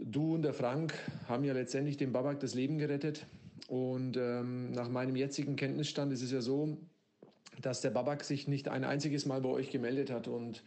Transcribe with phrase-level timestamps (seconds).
[0.00, 0.94] Du und der Frank
[1.28, 3.26] haben ja letztendlich dem Babak das Leben gerettet.
[3.68, 6.78] Und ähm, nach meinem jetzigen Kenntnisstand ist es ja so,
[7.60, 10.28] dass der Babak sich nicht ein einziges Mal bei euch gemeldet hat.
[10.28, 10.62] Und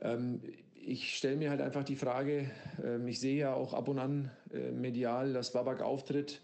[0.00, 0.40] ähm,
[0.74, 2.50] ich stelle mir halt einfach die Frage,
[2.82, 6.40] äh, ich sehe ja auch ab und an äh, medial, dass Babak auftritt.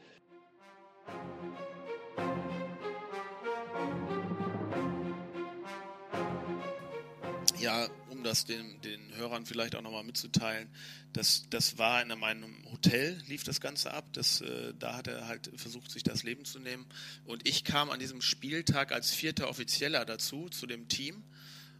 [7.58, 7.86] Ja,
[8.24, 10.68] das den, den Hörern vielleicht auch nochmal mitzuteilen,
[11.12, 14.06] das, das war in meinem Hotel, lief das Ganze ab.
[14.12, 16.86] Das, äh, da hat er halt versucht, sich das Leben zu nehmen.
[17.24, 21.22] Und ich kam an diesem Spieltag als vierter Offizieller dazu, zu dem Team.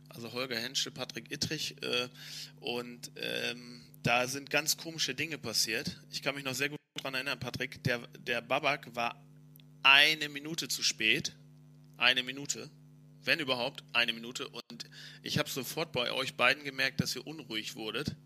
[0.09, 1.83] Also Holger Henschel, Patrick Ittrich.
[1.83, 2.09] Äh,
[2.61, 6.01] und ähm, da sind ganz komische Dinge passiert.
[6.11, 7.83] Ich kann mich noch sehr gut daran erinnern, Patrick.
[7.85, 9.24] Der, der Babak war
[9.83, 11.33] eine Minute zu spät.
[11.97, 12.71] Eine Minute
[13.25, 14.49] wenn überhaupt, eine Minute.
[14.49, 14.89] Und
[15.23, 18.17] ich habe sofort bei euch beiden gemerkt, dass ihr unruhig wurdet.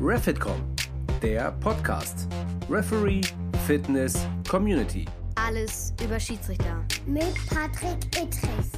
[0.00, 0.74] Refitcom,
[1.22, 2.28] der Podcast.
[2.68, 3.20] Referee,
[3.66, 5.04] Fitness, Community.
[5.34, 6.86] Alles über Schiedsrichter.
[7.06, 8.70] Mit Patrick Ittrich.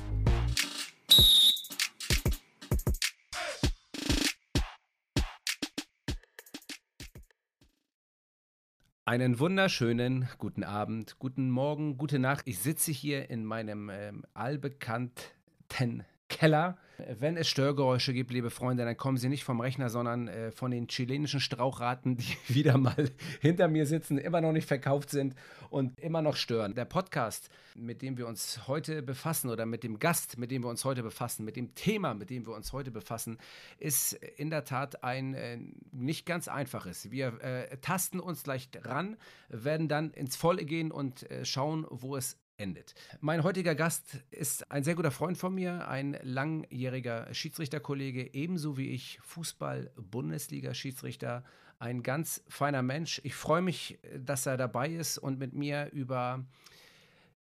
[9.12, 12.48] Einen wunderschönen guten Abend, guten Morgen, gute Nacht.
[12.48, 16.78] Ich sitze hier in meinem ähm, allbekannten Keller.
[17.18, 20.70] Wenn es Störgeräusche gibt, liebe Freunde, dann kommen sie nicht vom Rechner, sondern äh, von
[20.70, 25.34] den chilenischen Strauchraten, die wieder mal hinter mir sitzen, immer noch nicht verkauft sind
[25.68, 26.74] und immer noch stören.
[26.74, 30.70] Der Podcast, mit dem wir uns heute befassen oder mit dem Gast, mit dem wir
[30.70, 33.38] uns heute befassen, mit dem Thema, mit dem wir uns heute befassen,
[33.78, 35.58] ist in der Tat ein äh,
[35.90, 37.10] nicht ganz einfaches.
[37.10, 39.16] Wir äh, tasten uns leicht ran,
[39.48, 42.94] werden dann ins Volle gehen und äh, schauen, wo es endet.
[43.20, 48.90] Mein heutiger Gast ist ein sehr guter Freund von mir, ein langjähriger Schiedsrichterkollege, ebenso wie
[48.90, 51.42] ich Fußball-Bundesliga-Schiedsrichter,
[51.80, 53.20] ein ganz feiner Mensch.
[53.24, 56.46] Ich freue mich, dass er dabei ist und mit mir über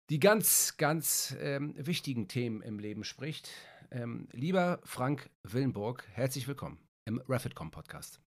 [0.08, 3.50] die ganz, ganz ähm, wichtigen Themen im Leben spricht.
[3.90, 8.22] Ähm, lieber Frank Willenburg, herzlich willkommen im Refitcom Podcast.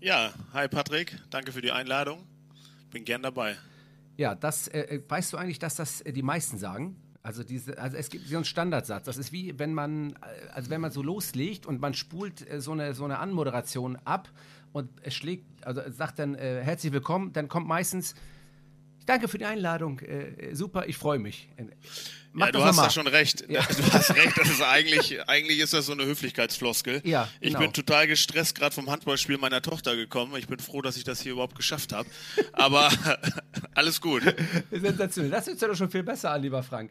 [0.00, 2.26] Ja, hi Patrick, danke für die Einladung.
[2.90, 3.56] Bin gern dabei.
[4.16, 6.96] Ja, das äh, äh, weißt du eigentlich, dass das äh, die meisten sagen?
[7.22, 9.04] Also diese, also es gibt so einen Standardsatz.
[9.04, 10.16] Das ist wie wenn man, äh,
[10.52, 14.28] also wenn man so loslegt und man spult äh, so eine so eine Anmoderation ab
[14.72, 18.14] und es schlägt, also sagt dann äh, herzlich willkommen, dann kommt meistens
[19.06, 19.98] Danke für die Einladung.
[20.00, 21.48] Äh, super, ich freue mich.
[22.34, 23.44] Mach ja, du hast da schon recht.
[23.48, 23.60] Ja.
[23.76, 27.02] Du hast recht, das ist eigentlich, eigentlich ist das so eine Höflichkeitsfloskel.
[27.04, 27.58] Ja, genau.
[27.58, 30.34] Ich bin total gestresst gerade vom Handballspiel meiner Tochter gekommen.
[30.36, 32.08] Ich bin froh, dass ich das hier überhaupt geschafft habe.
[32.52, 32.90] Aber
[33.74, 34.22] alles gut.
[34.70, 35.30] Sensationell.
[35.30, 36.90] Das hört sich doch schon viel besser an, lieber Frank.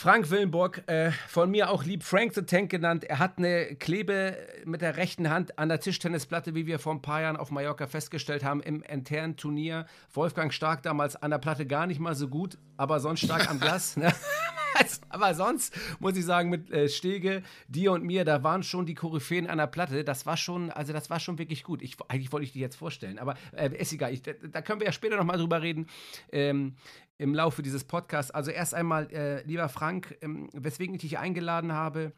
[0.00, 3.02] Frank Willenburg, äh, von mir auch lieb Frank the Tank genannt.
[3.02, 7.02] Er hat eine Klebe mit der rechten Hand an der Tischtennisplatte, wie wir vor ein
[7.02, 9.86] paar Jahren auf Mallorca festgestellt haben, im internen Turnier.
[10.14, 13.58] Wolfgang Stark damals an der Platte gar nicht mal so gut, aber sonst stark am
[13.58, 13.96] Glas.
[13.96, 14.14] Ne?
[15.08, 18.94] aber sonst muss ich sagen, mit äh, Stege, dir und mir, da waren schon die
[18.94, 20.04] Koryphäen an der Platte.
[20.04, 21.82] Das war schon, also das war schon wirklich gut.
[21.82, 24.12] Ich, eigentlich wollte ich die jetzt vorstellen, aber äh, ist egal.
[24.12, 25.86] Ich, da, können wir ja später nochmal drüber reden.
[26.32, 26.76] Ähm,
[27.18, 28.30] im Laufe dieses Podcasts.
[28.30, 32.12] Also erst einmal, äh, lieber Frank, ähm, weswegen ich dich eingeladen habe,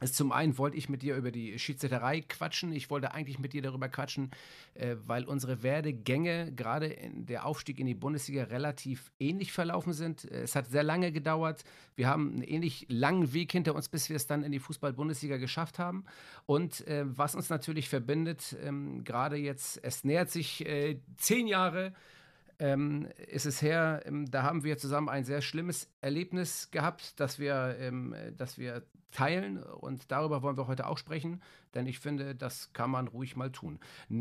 [0.00, 2.72] ist zum einen wollte ich mit dir über die Schiedsrichterei quatschen.
[2.72, 4.30] Ich wollte eigentlich mit dir darüber quatschen,
[4.74, 10.24] äh, weil unsere Werdegänge, gerade der Aufstieg in die Bundesliga, relativ ähnlich verlaufen sind.
[10.24, 11.64] Es hat sehr lange gedauert.
[11.96, 15.36] Wir haben einen ähnlich langen Weg hinter uns, bis wir es dann in die Fußball-Bundesliga
[15.36, 16.04] geschafft haben.
[16.46, 21.92] Und äh, was uns natürlich verbindet, ähm, gerade jetzt, es nähert sich äh, zehn Jahre
[22.58, 27.38] ähm, ist es her, ähm, da haben wir zusammen ein sehr schlimmes Erlebnis gehabt, das
[27.38, 31.42] wir, ähm, das wir teilen und darüber wollen wir heute auch sprechen,
[31.74, 33.78] denn ich finde, das kann man ruhig mal tun.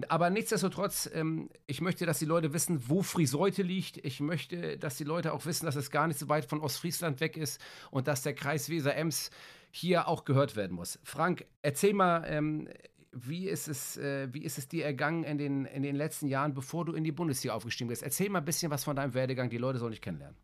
[0.07, 3.97] Aber nichtsdestotrotz, ähm, ich möchte, dass die Leute wissen, wo Friseute liegt.
[4.05, 7.19] Ich möchte, dass die Leute auch wissen, dass es gar nicht so weit von Ostfriesland
[7.19, 7.61] weg ist
[7.91, 9.29] und dass der Kreis Weser-Ems
[9.71, 10.99] hier auch gehört werden muss.
[11.03, 12.69] Frank, erzähl mal, ähm,
[13.11, 16.53] wie ist es, äh, wie ist es dir ergangen in den, in den letzten Jahren,
[16.53, 18.03] bevor du in die Bundesliga aufgestiegen bist?
[18.03, 20.37] Erzähl mal ein bisschen was von deinem Werdegang, die Leute sollen dich kennenlernen.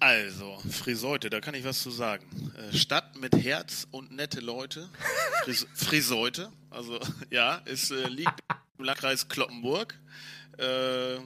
[0.00, 2.24] Also, Friseute, da kann ich was zu sagen.
[2.56, 4.88] Äh, Stadt mit Herz und nette Leute.
[5.44, 6.98] Fris Friseute, also
[7.30, 8.40] ja, es äh, liegt
[8.78, 9.98] im Landkreis Kloppenburg.
[10.58, 11.20] Äh,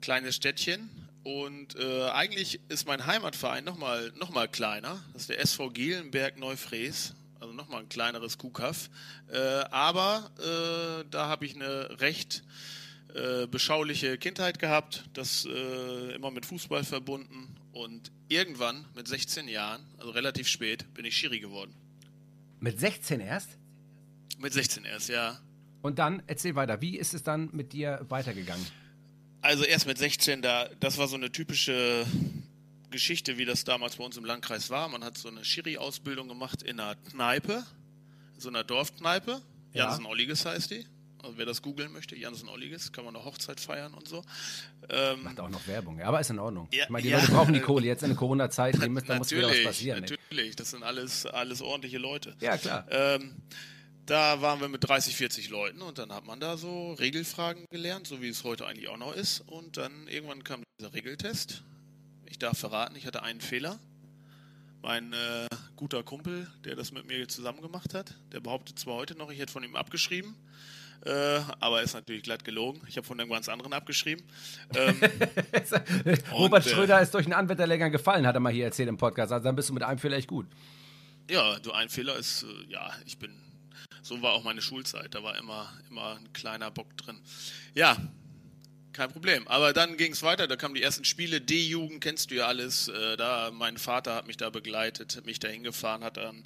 [0.00, 0.90] kleines Städtchen.
[1.24, 5.02] Und äh, eigentlich ist mein Heimatverein nochmal noch mal kleiner.
[5.12, 8.90] Das ist der SV Gielenberg Neufräs also nochmal ein kleineres Kuhkaff.
[9.30, 12.42] Äh, aber äh, da habe ich eine recht
[13.14, 19.82] äh, beschauliche Kindheit gehabt, das äh, immer mit Fußball verbunden und irgendwann mit 16 Jahren,
[19.98, 21.74] also relativ spät, bin ich Schiri geworden.
[22.60, 23.56] Mit 16 erst?
[24.38, 25.40] Mit 16 erst, ja.
[25.80, 28.66] Und dann, erzähl weiter, wie ist es dann mit dir weitergegangen?
[29.40, 32.04] Also erst mit 16, da, das war so eine typische
[32.90, 34.88] Geschichte, wie das damals bei uns im Landkreis war.
[34.88, 37.64] Man hat so eine Schiri-Ausbildung gemacht in einer Kneipe,
[38.34, 39.40] in so einer Dorfkneipe.
[39.72, 39.84] Ja.
[39.86, 40.86] Jansen Olliges heißt die.
[41.22, 44.22] Also wer das googeln möchte, Jansen Olliges, kann man eine Hochzeit feiern und so.
[44.88, 46.68] Ähm, Macht auch noch Werbung, ja, aber ist in Ordnung.
[46.72, 47.18] Ja, ich meine, die ja.
[47.18, 49.66] Leute brauchen die Kohle jetzt in der Corona-Zeit, die müssen- da muss wieder was natürlich,
[49.66, 50.00] passieren.
[50.02, 52.36] natürlich, das sind alles, alles ordentliche Leute.
[52.40, 52.86] Ja, klar.
[52.90, 53.34] Ähm,
[54.06, 58.06] da waren wir mit 30, 40 Leuten und dann hat man da so Regelfragen gelernt,
[58.06, 59.40] so wie es heute eigentlich auch noch ist.
[59.40, 61.64] Und dann irgendwann kam dieser Regeltest.
[62.30, 63.78] Ich darf verraten, ich hatte einen Fehler.
[64.82, 65.46] Mein äh,
[65.76, 69.38] guter Kumpel, der das mit mir zusammen gemacht hat, der behauptet zwar heute noch, ich
[69.38, 70.36] hätte von ihm abgeschrieben,
[71.04, 72.80] äh, aber ist natürlich glatt gelogen.
[72.86, 74.24] Ich habe von einem ganz anderen abgeschrieben.
[74.74, 75.00] Ähm,
[76.32, 78.98] Robert Und, äh, Schröder ist durch einen Anwetterlehrgang gefallen, hat er mal hier erzählt im
[78.98, 79.32] Podcast.
[79.32, 80.46] Also dann bist du mit einem Fehler echt gut.
[81.30, 83.32] Ja, so ein Fehler ist, äh, ja, ich bin,
[84.02, 87.20] so war auch meine Schulzeit, da war immer, immer ein kleiner Bock drin.
[87.74, 87.96] Ja,
[88.98, 89.46] kein Problem.
[89.48, 92.88] Aber dann ging es weiter, da kamen die ersten Spiele, D-Jugend, kennst du ja alles.
[92.88, 96.44] Äh, da, mein Vater hat mich da begleitet, hat mich da hingefahren, hat dann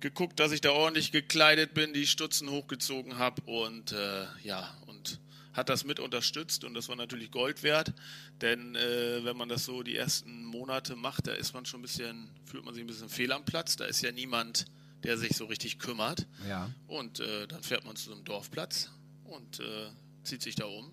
[0.00, 5.20] geguckt, dass ich da ordentlich gekleidet bin, die Stutzen hochgezogen habe und äh, ja, und
[5.52, 7.92] hat das mit unterstützt und das war natürlich Gold wert,
[8.40, 11.82] denn äh, wenn man das so die ersten Monate macht, da ist man schon ein
[11.82, 14.64] bisschen, fühlt man sich ein bisschen fehl am Platz, da ist ja niemand,
[15.04, 16.70] der sich so richtig kümmert Ja.
[16.88, 18.90] und äh, dann fährt man zu so einem Dorfplatz
[19.24, 19.90] und äh,
[20.24, 20.90] zieht sich da um,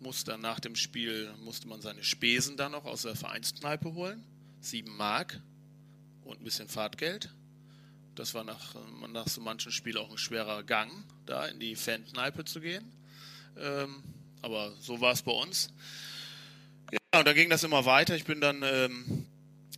[0.00, 4.24] muss dann nach dem Spiel, musste man seine Spesen dann noch aus der Vereinskneipe holen,
[4.60, 5.40] sieben Mark
[6.24, 7.30] und ein bisschen Fahrtgeld.
[8.14, 8.74] Das war nach,
[9.12, 10.90] nach so manchen Spiel auch ein schwerer Gang,
[11.26, 12.84] da in die Fankneipe zu gehen.
[13.56, 14.02] Ähm,
[14.42, 15.70] aber so war es bei uns.
[16.92, 18.16] Ja, und da ging das immer weiter.
[18.16, 19.26] Ich bin dann ähm,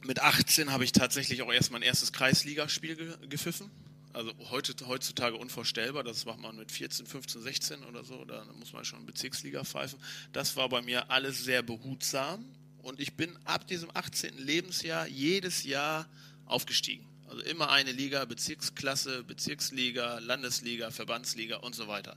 [0.03, 3.71] mit 18 habe ich tatsächlich auch erst mein erstes Kreisligaspiel ge gepfiffen.
[4.13, 6.03] Also heute, heutzutage unvorstellbar.
[6.03, 8.25] Das macht man mit 14, 15, 16 oder so.
[8.25, 9.99] Da muss man schon Bezirksliga pfeifen.
[10.33, 12.45] Das war bei mir alles sehr behutsam.
[12.83, 14.39] Und ich bin ab diesem 18.
[14.39, 16.07] Lebensjahr jedes Jahr
[16.47, 17.07] aufgestiegen.
[17.29, 22.17] Also immer eine Liga, Bezirksklasse, Bezirksliga, Landesliga, Verbandsliga und so weiter.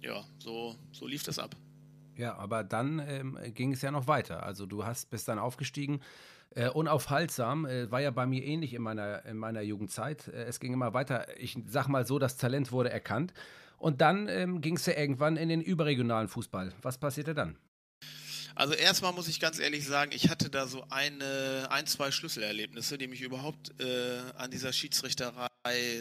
[0.00, 1.56] Ja, so, so lief das ab.
[2.16, 4.42] Ja, aber dann ähm, ging es ja noch weiter.
[4.44, 6.00] Also du hast bist dann aufgestiegen.
[6.54, 10.28] Äh, unaufhaltsam, äh, war ja bei mir ähnlich in meiner, in meiner Jugendzeit.
[10.28, 11.26] Äh, es ging immer weiter.
[11.38, 13.32] Ich sag mal so, das Talent wurde erkannt.
[13.78, 16.72] Und dann ähm, ging es ja irgendwann in den überregionalen Fußball.
[16.82, 17.56] Was passierte dann?
[18.54, 22.98] Also erstmal muss ich ganz ehrlich sagen, ich hatte da so eine, ein, zwei Schlüsselerlebnisse,
[22.98, 25.48] die mich überhaupt äh, an dieser Schiedsrichterei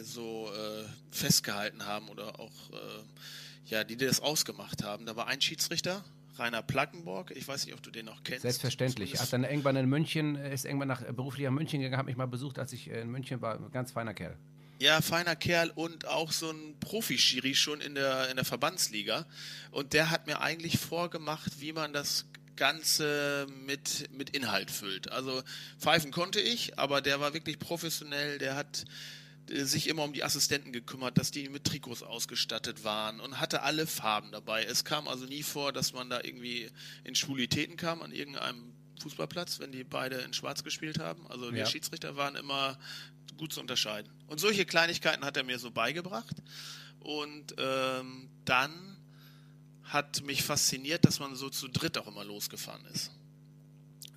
[0.03, 3.03] so äh, festgehalten haben oder auch, äh,
[3.65, 5.05] ja, die das ausgemacht haben.
[5.05, 6.03] Da war ein Schiedsrichter,
[6.37, 8.41] Rainer Plackenborg, ich weiß nicht, ob du den noch kennst.
[8.43, 9.11] Selbstverständlich.
[9.11, 12.15] Hat Zumindest- dann irgendwann in München, ist irgendwann nach äh, beruflicher München gegangen, hat mich
[12.17, 13.57] mal besucht, als ich in München war.
[13.69, 14.37] Ganz feiner Kerl.
[14.79, 19.27] Ja, feiner Kerl und auch so ein Profi-Schiri schon in der, in der Verbandsliga.
[19.69, 22.25] Und der hat mir eigentlich vorgemacht, wie man das
[22.55, 25.11] Ganze mit, mit Inhalt füllt.
[25.11, 25.43] Also
[25.79, 28.85] pfeifen konnte ich, aber der war wirklich professionell, der hat
[29.53, 33.85] sich immer um die Assistenten gekümmert, dass die mit Trikots ausgestattet waren und hatte alle
[33.87, 34.63] Farben dabei.
[34.63, 36.69] Es kam also nie vor, dass man da irgendwie
[37.03, 41.27] in Schwulitäten kam an irgendeinem Fußballplatz, wenn die beide in Schwarz gespielt haben.
[41.27, 41.53] Also Ja.
[41.55, 42.77] wir Schiedsrichter waren immer
[43.37, 44.11] gut zu unterscheiden.
[44.27, 46.35] Und solche Kleinigkeiten hat er mir so beigebracht.
[46.99, 48.97] Und ähm, dann
[49.83, 53.11] hat mich fasziniert, dass man so zu dritt auch immer losgefahren ist.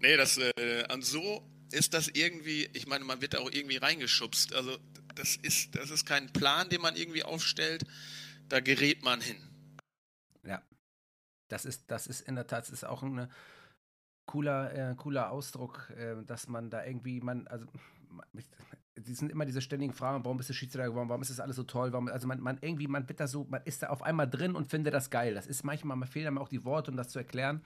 [0.00, 3.76] nee, das äh, an so ist das irgendwie, ich meine, man wird da auch irgendwie
[3.76, 4.54] reingeschubst.
[4.54, 4.78] Also
[5.14, 7.84] das ist, das ist kein Plan, den man irgendwie aufstellt.
[8.48, 9.36] Da gerät man hin.
[10.44, 10.62] Ja.
[11.48, 13.30] Das ist, das ist in der Tat, ist auch ein
[14.26, 17.66] cooler, äh, cooler Ausdruck, äh, dass man da irgendwie, man, also
[18.96, 21.56] die sind immer diese ständigen Fragen, warum bist du Schiedsrichter geworden, warum ist das alles
[21.56, 24.02] so toll, warum, also man, man irgendwie, man wird da so, man ist da auf
[24.02, 25.34] einmal drin und findet das geil.
[25.34, 27.62] Das ist manchmal, man fehlen einem auch die Worte, um das zu erklären.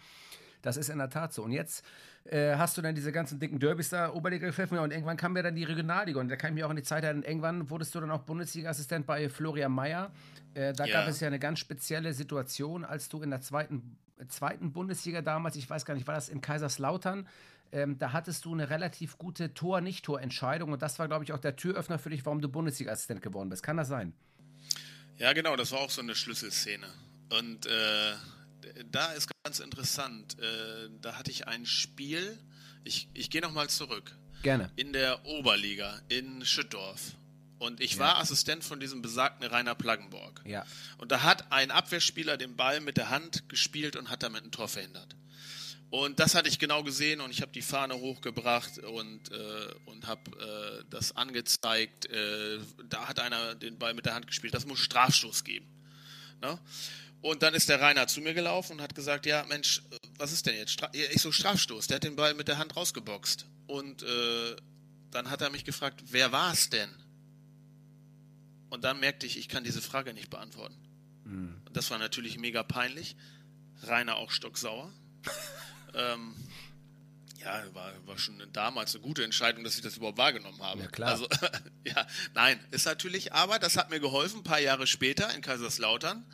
[0.66, 1.42] Das ist in der Tat so.
[1.42, 1.85] Und jetzt
[2.25, 5.42] äh, hast du dann diese ganzen dicken Derbys da Oberliga gepfiffen und irgendwann kam ja
[5.42, 7.94] dann die Regionalliga und da kann ich mich auch in die Zeit erinnern, irgendwann wurdest
[7.94, 10.11] du dann auch Bundesliga-Assistent bei Florian Mayer.
[10.54, 11.00] Äh, da ja.
[11.00, 13.96] gab es ja eine ganz spezielle Situation, als du in der zweiten,
[14.28, 17.28] zweiten Bundesliga damals, ich weiß gar nicht, war das in Kaiserslautern,
[17.73, 21.56] ähm, da hattest du eine relativ gute Tor-Nicht-Tor-Entscheidung und das war, glaube ich, auch der
[21.56, 23.62] Türöffner für dich, warum du Bundesliga-Assistent geworden bist.
[23.62, 24.12] Kann das sein?
[25.18, 26.87] Ja, genau, das war auch so eine Schlüsselszene.
[27.30, 28.12] Und äh,
[28.90, 30.37] da ist ganz interessant.
[30.41, 32.37] Äh, da hatte ich ein Spiel.
[32.83, 34.11] Ich, ich gehe nochmal zurück.
[34.43, 34.73] Gerne.
[34.75, 37.12] In der Oberliga in Schüttdorf.
[37.61, 38.00] Und ich ja.
[38.00, 40.43] war Assistent von diesem besagten Rainer Plaggenborg.
[40.45, 40.67] Ja.
[40.99, 44.50] Und da hat ein Abwehrspieler den Ball mit der Hand gespielt und hat damit ein
[44.50, 45.15] Tor verhindert.
[45.91, 50.09] Und das hatte ich genau gesehen und ich habe die Fahne hochgebracht und, äh, und
[50.09, 52.07] habe äh, das angezeigt.
[52.07, 54.55] Äh, da hat einer den Ball mit der Hand gespielt.
[54.55, 55.69] Das muss Strafstoß geben.
[56.43, 56.59] Ne?
[57.23, 59.82] Und dann ist der Rainer zu mir gelaufen und hat gesagt, ja Mensch,
[60.18, 60.73] was ist denn jetzt?
[60.73, 61.87] Stra ich so Strafstoß.
[61.88, 63.46] Der hat den Ball mit der Hand rausgeboxt.
[63.66, 64.56] Und äh,
[65.11, 66.90] dann hat er mich gefragt, wer war es denn?
[68.68, 70.76] Und dann merkte ich, ich kann diese Frage nicht beantworten.
[71.25, 71.61] Mhm.
[71.73, 73.16] Das war natürlich mega peinlich.
[73.82, 74.92] Rainer auch stocksauer.
[75.94, 76.35] ähm,
[77.40, 80.80] ja, war, war schon damals eine gute Entscheidung, dass ich das überhaupt wahrgenommen habe.
[80.80, 81.11] Ja, klar.
[81.11, 81.28] Also,
[81.85, 86.26] ja, nein, ist natürlich, aber das hat mir geholfen, ein paar Jahre später in Kaiserslautern.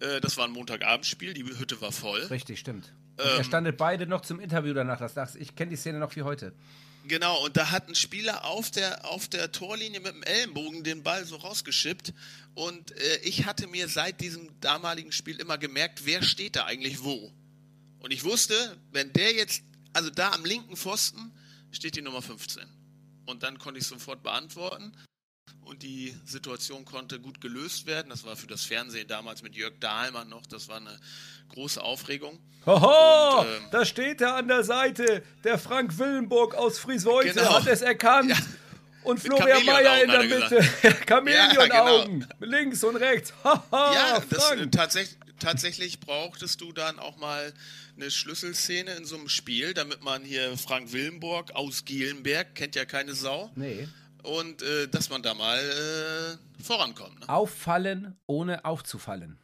[0.00, 2.20] Äh, das war ein Montagabendspiel, die Hütte war voll.
[2.24, 2.92] Richtig, stimmt.
[3.16, 4.98] Und ähm, ihr standet beide noch zum Interview danach.
[4.98, 6.52] Das sagst, ich kenne die Szene noch wie heute.
[7.04, 11.02] Genau, und da hat ein Spieler auf der, auf der Torlinie mit dem Ellenbogen den
[11.02, 12.12] Ball so rausgeschippt.
[12.54, 17.02] Und äh, ich hatte mir seit diesem damaligen Spiel immer gemerkt, wer steht da eigentlich
[17.02, 17.32] wo.
[18.00, 19.62] Und ich wusste, wenn der jetzt,
[19.92, 21.32] also da am linken Pfosten
[21.70, 22.64] steht die Nummer 15.
[23.26, 24.92] Und dann konnte ich sofort beantworten
[25.64, 28.08] und die Situation konnte gut gelöst werden.
[28.10, 30.98] Das war für das Fernsehen damals mit Jörg Dahlmann noch, das war eine
[31.50, 32.38] große Aufregung.
[32.66, 37.54] Hoho, und, ähm, da steht er an der Seite, der Frank Willenburg aus Friesweute genau.
[37.54, 38.30] hat es erkannt.
[38.30, 38.36] Ja.
[39.04, 40.62] Und Florian Mayer in der Mitte.
[41.06, 42.20] Chamäleonaugen.
[42.20, 42.58] Ja, genau.
[42.58, 43.32] Links und rechts.
[43.72, 47.54] Ja, das, äh, tatsächlich, tatsächlich brauchtest du dann auch mal
[47.96, 52.84] eine Schlüsselszene in so einem Spiel, damit man hier Frank Willenburg aus Gielenberg, kennt ja
[52.84, 53.50] keine Sau.
[53.54, 53.88] Nee
[54.22, 57.20] und äh, dass man da mal äh, vorankommt.
[57.20, 57.28] Ne?
[57.28, 59.38] Auffallen, ohne aufzufallen.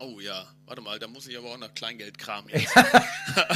[0.00, 2.74] Oh ja, warte mal, da muss ich aber auch nach Kleingeld kramen jetzt.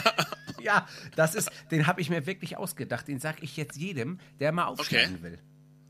[0.61, 3.07] ja, das ist, den habe ich mir wirklich ausgedacht.
[3.09, 5.23] Den sage ich jetzt jedem, der mal aufsteigen okay.
[5.23, 5.39] will.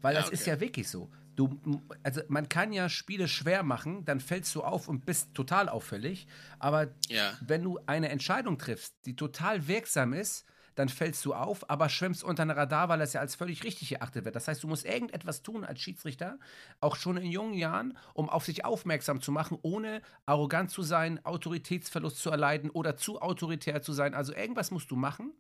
[0.00, 0.34] Weil das ja, okay.
[0.34, 1.11] ist ja wirklich so.
[1.34, 1.58] Du,
[2.02, 6.26] also man kann ja Spiele schwer machen, dann fällst du auf und bist total auffällig.
[6.58, 7.38] Aber ja.
[7.40, 10.44] wenn du eine Entscheidung triffst, die total wirksam ist,
[10.75, 13.93] dann fällst du auf, aber schwimmst unter einem Radar, weil das ja als völlig richtig
[13.93, 14.37] erachtet wird.
[14.37, 16.38] Das heißt, du musst irgendetwas tun als Schiedsrichter,
[16.81, 21.25] auch schon in jungen Jahren, um auf sich aufmerksam zu machen, ohne arrogant zu sein,
[21.25, 24.14] Autoritätsverlust zu erleiden oder zu autoritär zu sein.
[24.14, 25.33] Also irgendwas musst du machen,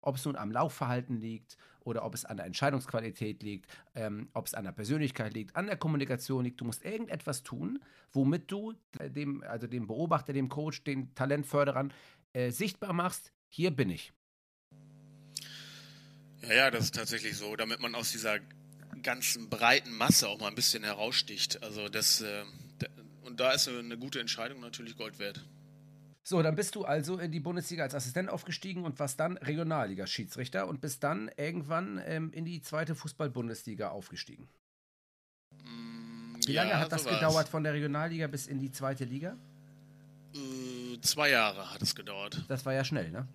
[0.00, 4.46] ob es nun am Laufverhalten liegt oder ob es an der Entscheidungsqualität liegt, ähm, ob
[4.46, 6.60] es an der Persönlichkeit liegt, an der Kommunikation liegt.
[6.60, 11.92] Du musst irgendetwas tun, womit du dem, also dem Beobachter, dem Coach, den Talentförderern
[12.32, 14.12] äh, sichtbar machst, hier bin ich.
[16.42, 18.38] Ja, ja, das ist tatsächlich so, damit man aus dieser
[19.02, 21.62] ganzen breiten Masse auch mal ein bisschen heraussticht.
[21.62, 22.44] Also das äh,
[23.28, 25.44] und da ist eine gute Entscheidung natürlich Gold wert.
[26.22, 30.66] So, dann bist du also in die Bundesliga als Assistent aufgestiegen und warst dann Regionalliga-Schiedsrichter
[30.66, 34.48] und bist dann irgendwann ähm, in die zweite Fußball-Bundesliga aufgestiegen.
[35.62, 39.04] Mm, Wie ja, lange hat das so gedauert von der Regionalliga bis in die zweite
[39.04, 39.36] Liga?
[40.34, 42.44] Äh, zwei Jahre hat es gedauert.
[42.48, 43.26] Das war ja schnell, ne?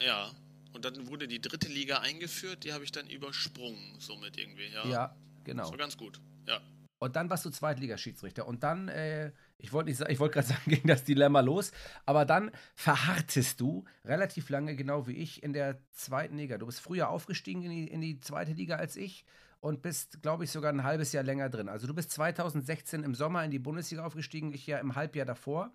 [0.00, 0.30] Ja.
[0.72, 4.86] Und dann wurde die dritte Liga eingeführt, die habe ich dann übersprungen, somit irgendwie, ja.
[4.86, 5.62] Ja, genau.
[5.64, 6.60] Das war ganz gut, ja.
[7.02, 8.46] Und dann warst du Zweitligaschiedsrichter.
[8.46, 11.72] Und dann, äh, ich wollte wollt gerade sagen, ging das Dilemma los.
[12.06, 16.58] Aber dann verharrtest du relativ lange, genau wie ich, in der zweiten Liga.
[16.58, 19.24] Du bist früher aufgestiegen in die, in die zweite Liga als ich
[19.58, 21.68] und bist, glaube ich, sogar ein halbes Jahr länger drin.
[21.68, 25.72] Also du bist 2016 im Sommer in die Bundesliga aufgestiegen, ich ja im Halbjahr davor.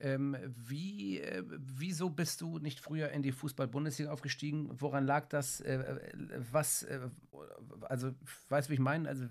[0.00, 4.70] Ähm, wie, äh, wieso bist du nicht früher in die Fußball-Bundesliga aufgestiegen?
[4.80, 5.60] Woran lag das?
[5.60, 6.10] Äh, äh
[6.50, 7.00] was, äh,
[7.82, 8.14] also,
[8.48, 9.08] weißt du, wie ich meine?
[9.08, 9.24] Also,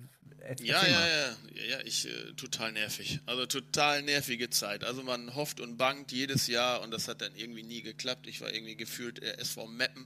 [0.61, 3.19] ja, ja, ja, ja, ja, ich, äh, total nervig.
[3.25, 4.83] Also, total nervige Zeit.
[4.83, 8.27] Also, man hofft und bangt jedes Jahr und das hat dann irgendwie nie geklappt.
[8.27, 10.05] Ich war irgendwie gefühlt SV Meppen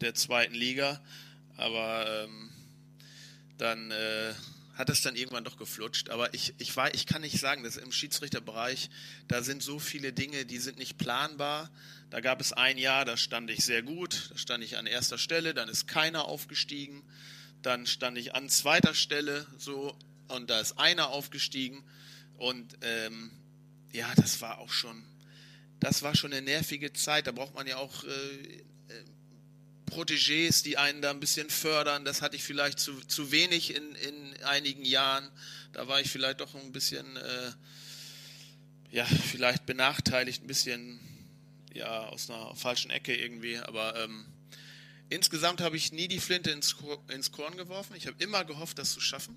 [0.00, 1.02] der zweiten Liga,
[1.56, 2.50] aber ähm,
[3.56, 4.34] dann äh,
[4.74, 6.10] hat es dann irgendwann doch geflutscht.
[6.10, 8.90] Aber ich, ich, war, ich kann nicht sagen, dass im Schiedsrichterbereich,
[9.28, 11.70] da sind so viele Dinge, die sind nicht planbar.
[12.10, 15.18] Da gab es ein Jahr, da stand ich sehr gut, da stand ich an erster
[15.18, 17.02] Stelle, dann ist keiner aufgestiegen.
[17.62, 19.96] Dann stand ich an zweiter Stelle so
[20.28, 21.82] und da ist einer aufgestiegen.
[22.36, 23.30] Und ähm,
[23.92, 25.04] ja, das war auch schon,
[25.80, 27.26] das war schon eine nervige Zeit.
[27.26, 28.64] Da braucht man ja auch äh,
[29.94, 32.04] Protégés, die einen da ein bisschen fördern.
[32.04, 35.30] Das hatte ich vielleicht zu, zu wenig in, in einigen Jahren.
[35.72, 37.52] Da war ich vielleicht doch ein bisschen, äh,
[38.90, 40.98] ja, vielleicht benachteiligt, ein bisschen,
[41.72, 43.58] ja, aus einer falschen Ecke irgendwie.
[43.58, 44.26] Aber ähm,
[45.10, 46.76] insgesamt habe ich nie die Flinte ins,
[47.12, 47.94] ins Korn geworfen.
[47.96, 49.36] Ich habe immer gehofft, das zu schaffen.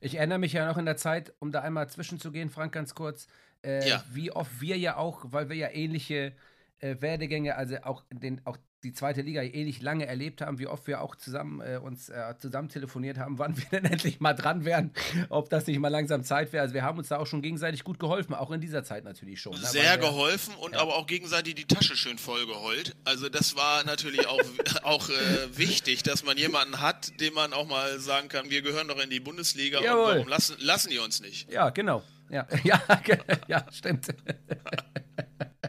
[0.00, 3.26] Ich erinnere mich ja noch in der Zeit, um da einmal zwischenzugehen, Frank, ganz kurz,
[3.64, 4.04] äh, ja.
[4.12, 6.36] wie oft wir ja auch, weil wir ja ähnliche
[6.78, 10.86] äh, Werdegänge, also auch den, auch die zweite Liga ähnlich lange erlebt haben, wie oft
[10.86, 14.64] wir auch zusammen äh, uns äh, zusammen telefoniert haben, wann wir denn endlich mal dran
[14.64, 14.90] wären,
[15.28, 16.62] ob das nicht mal langsam Zeit wäre.
[16.62, 19.40] Also wir haben uns da auch schon gegenseitig gut geholfen, auch in dieser Zeit natürlich
[19.40, 19.52] schon.
[19.52, 19.66] Ne?
[19.66, 20.80] Sehr wir, geholfen und ja.
[20.80, 22.94] aber auch gegenseitig die Tasche schön voll geheult.
[23.04, 24.42] Also das war natürlich auch,
[24.82, 28.88] auch äh, wichtig, dass man jemanden hat, dem man auch mal sagen kann, wir gehören
[28.88, 30.02] doch in die Bundesliga Jawohl.
[30.02, 31.50] und warum lassen, lassen die uns nicht?
[31.50, 32.02] Ja, genau.
[32.30, 32.82] Ja, ja,
[33.46, 34.08] ja stimmt.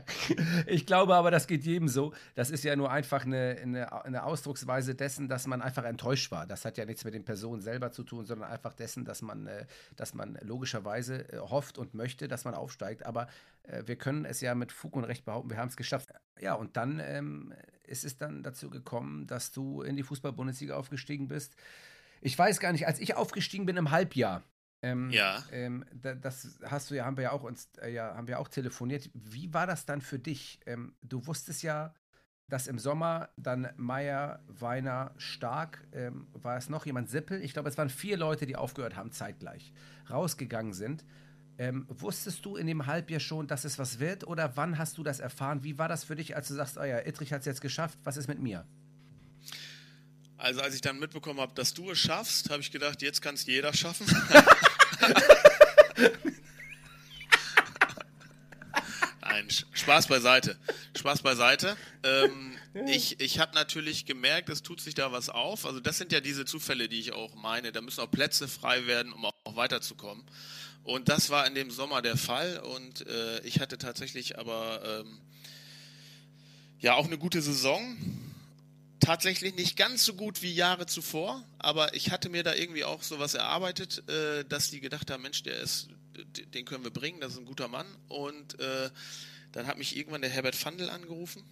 [0.68, 2.14] ich glaube aber, das geht jedem so.
[2.36, 6.46] Das ist ja nur einfach eine, eine, eine, Ausdrucksweise dessen, dass man einfach enttäuscht war.
[6.46, 9.48] Das hat ja nichts mit den Personen selber zu tun, sondern einfach dessen, dass man,
[9.48, 13.06] äh, dass man logischerweise äh, hofft und möchte, dass man aufsteigt.
[13.06, 13.28] Aber
[13.64, 16.10] äh, wir können es ja mit Fug und Recht behaupten, wir haben es geschafft.
[16.40, 21.28] Ja, und dann ähm, ist es dann dazu gekommen, dass du in die Fußball-Bundesliga aufgestiegen
[21.28, 21.56] bist.
[22.22, 24.44] Ich weiß gar nicht, als ich aufgestiegen bin im Halbjahr,
[24.82, 25.44] ähm, ja.
[25.52, 28.48] Ähm, das hast du ja, haben wir ja auch uns, äh, ja, haben wir auch
[28.48, 29.10] telefoniert.
[29.14, 30.60] Wie war das dann für dich?
[30.66, 31.94] Ähm, du wusstest ja,
[32.48, 37.42] dass im Sommer dann Meier, Weiner, Stark, ähm, war es noch jemand, Sippel?
[37.42, 39.74] Ich glaube, es waren vier Leute, die aufgehört haben, zeitgleich,
[40.10, 41.04] rausgegangen sind.
[41.58, 44.28] Ähm, wusstest du in dem Halbjahr schon, dass es was wird?
[44.28, 45.64] Oder wann hast du das erfahren?
[45.64, 47.98] Wie war das für dich, als du sagst, oh ja, Ittrich hat es jetzt geschafft,
[48.04, 48.66] was ist mit mir?
[50.38, 53.34] Also als ich dann mitbekommen habe, dass du es schaffst, habe ich gedacht, jetzt kann
[53.34, 54.06] es jeder schaffen.
[59.22, 60.58] Nein, Spaß beiseite.
[60.98, 61.78] Spaß beiseite.
[62.04, 62.58] Ähm,
[62.88, 65.66] ich ich habe natürlich gemerkt, es tut sich da was auf.
[65.66, 67.72] Also das sind ja diese Zufälle, die ich auch meine.
[67.72, 70.24] Da müssen auch Plätze frei werden, um auch weiterzukommen.
[70.84, 72.60] Und das war in dem Sommer der Fall.
[72.60, 75.20] Und äh, ich hatte tatsächlich aber ähm,
[76.80, 77.98] ja auch eine gute Saison
[79.00, 83.04] tatsächlich nicht ganz so gut wie Jahre zuvor, aber ich hatte mir da irgendwie auch
[83.04, 85.90] sowas erarbeitet, äh, dass die gedacht haben, Mensch, der ist,
[86.54, 87.88] den können wir bringen, das ist ein guter Mann.
[88.08, 88.90] Und äh,
[89.52, 91.44] dann hat mich irgendwann der Herbert Fandel angerufen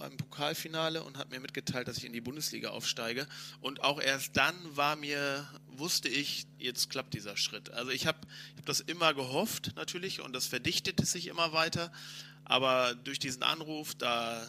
[0.00, 3.26] beim Pokalfinale und hat mir mitgeteilt, dass ich in die Bundesliga aufsteige.
[3.60, 7.70] Und auch erst dann war mir, wusste ich, jetzt klappt dieser Schritt.
[7.70, 8.18] Also ich habe
[8.52, 11.92] ich hab das immer gehofft natürlich und das verdichtete sich immer weiter.
[12.44, 14.46] Aber durch diesen Anruf, da,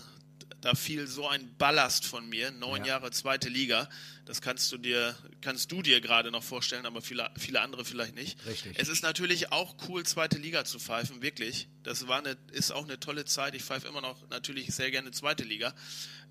[0.60, 2.94] da fiel so ein Ballast von mir, neun ja.
[2.94, 3.88] Jahre zweite Liga.
[4.26, 8.16] Das kannst du dir, kannst du dir gerade noch vorstellen, aber viele, viele andere vielleicht
[8.16, 8.46] nicht.
[8.46, 8.78] Richtig.
[8.78, 11.68] Es ist natürlich auch cool, zweite Liga zu pfeifen, wirklich.
[11.84, 13.56] Das war eine, ist auch eine tolle Zeit.
[13.56, 15.74] Ich pfeife immer noch natürlich sehr gerne zweite Liga.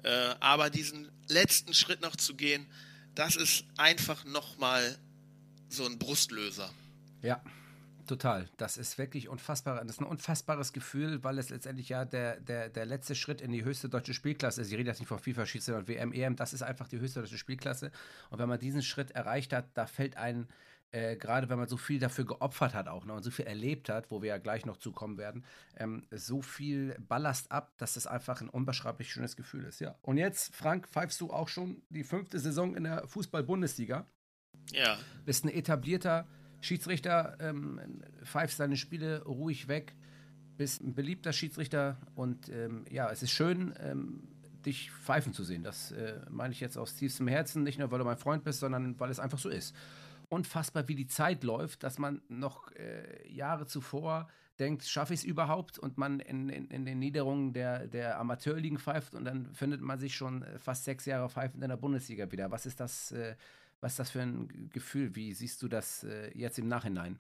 [0.03, 2.67] Äh, aber diesen letzten Schritt noch zu gehen,
[3.15, 4.99] das ist einfach nochmal
[5.69, 6.73] so ein Brustlöser.
[7.23, 7.43] Ja.
[8.11, 8.49] Total.
[8.57, 9.85] Das ist wirklich unfassbar.
[9.85, 13.53] Das ist ein unfassbares Gefühl, weil es letztendlich ja der, der, der letzte Schritt in
[13.53, 14.73] die höchste deutsche Spielklasse ist.
[14.73, 16.35] Ich rede jetzt nicht von FIFA, Schiedsrichter und WM, EM.
[16.35, 17.93] Das ist einfach die höchste deutsche Spielklasse.
[18.31, 20.49] Und wenn man diesen Schritt erreicht hat, da fällt ein,
[20.91, 23.89] äh, gerade wenn man so viel dafür geopfert hat auch ne, und so viel erlebt
[23.89, 25.45] hat, wo wir ja gleich noch zukommen werden,
[25.77, 29.81] ähm, so viel Ballast ab, dass das einfach ein unbeschreiblich schönes Gefühl ist.
[29.81, 29.95] Ja.
[30.03, 34.05] Und jetzt, Frank, pfeifst du auch schon die fünfte Saison in der Fußball-Bundesliga.
[34.73, 34.99] Ja.
[35.25, 36.27] Bist ein etablierter
[36.61, 37.81] Schiedsrichter, ähm,
[38.25, 39.95] pfeifst seine Spiele ruhig weg,
[40.57, 44.29] bist ein beliebter Schiedsrichter und ähm, ja, es ist schön, ähm,
[44.65, 45.63] dich pfeifen zu sehen.
[45.63, 48.61] Das äh, meine ich jetzt aus tiefstem Herzen, nicht nur weil du mein Freund bist,
[48.61, 49.75] sondern weil es einfach so ist.
[50.29, 54.29] unfassbar, wie die Zeit läuft, dass man noch äh, Jahre zuvor
[54.61, 55.79] denkt, schaffe ich es überhaupt?
[55.79, 59.99] Und man in, in, in, den Niederungen der, der Amateurligen pfeift und dann findet man
[59.99, 62.51] sich schon äh, fast sechs Jahre pfeifend in der Bundesliga wieder.
[62.51, 63.35] Was ist das, äh,
[63.81, 65.15] was ist das für ein Gefühl?
[65.15, 67.19] Wie siehst du das äh, jetzt im Nachhinein?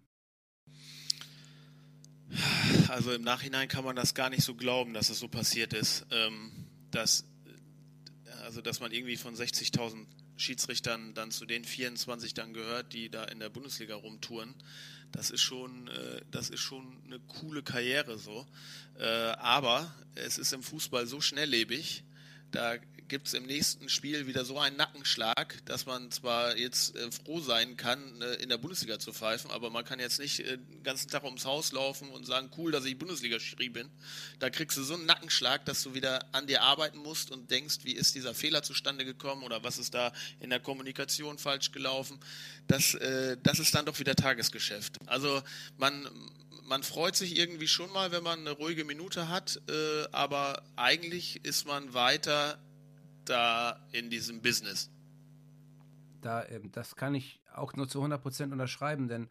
[2.88, 6.06] Also im Nachhinein kann man das gar nicht so glauben, dass es so passiert ist.
[6.10, 6.52] Ähm,
[6.90, 7.24] dass,
[8.44, 13.24] also dass man irgendwie von 60.000 Schiedsrichtern dann zu den 24 dann gehört, die da
[13.24, 14.54] in der Bundesliga rumtouren.
[15.12, 18.46] Das ist schon, äh, das ist schon eine coole Karriere so.
[18.98, 22.04] Äh, aber es ist im Fußball so schnelllebig,
[22.50, 22.76] da
[23.10, 27.40] gibt es im nächsten Spiel wieder so einen Nackenschlag, dass man zwar jetzt äh, froh
[27.40, 30.82] sein kann, äh, in der Bundesliga zu pfeifen, aber man kann jetzt nicht äh, den
[30.84, 33.90] ganzen Tag ums Haus laufen und sagen, cool, dass ich Bundesliga-Schiri bin.
[34.38, 37.80] Da kriegst du so einen Nackenschlag, dass du wieder an dir arbeiten musst und denkst,
[37.82, 42.18] wie ist dieser Fehler zustande gekommen oder was ist da in der Kommunikation falsch gelaufen.
[42.68, 44.96] Das, äh, das ist dann doch wieder Tagesgeschäft.
[45.06, 45.42] Also
[45.76, 46.08] man
[46.70, 51.44] man freut sich irgendwie schon mal, wenn man eine ruhige Minute hat, äh, aber eigentlich
[51.44, 52.60] ist man weiter
[53.30, 54.90] da in diesem Business.
[56.20, 59.28] Da, ähm, das kann ich auch nur zu 100% unterschreiben, denn,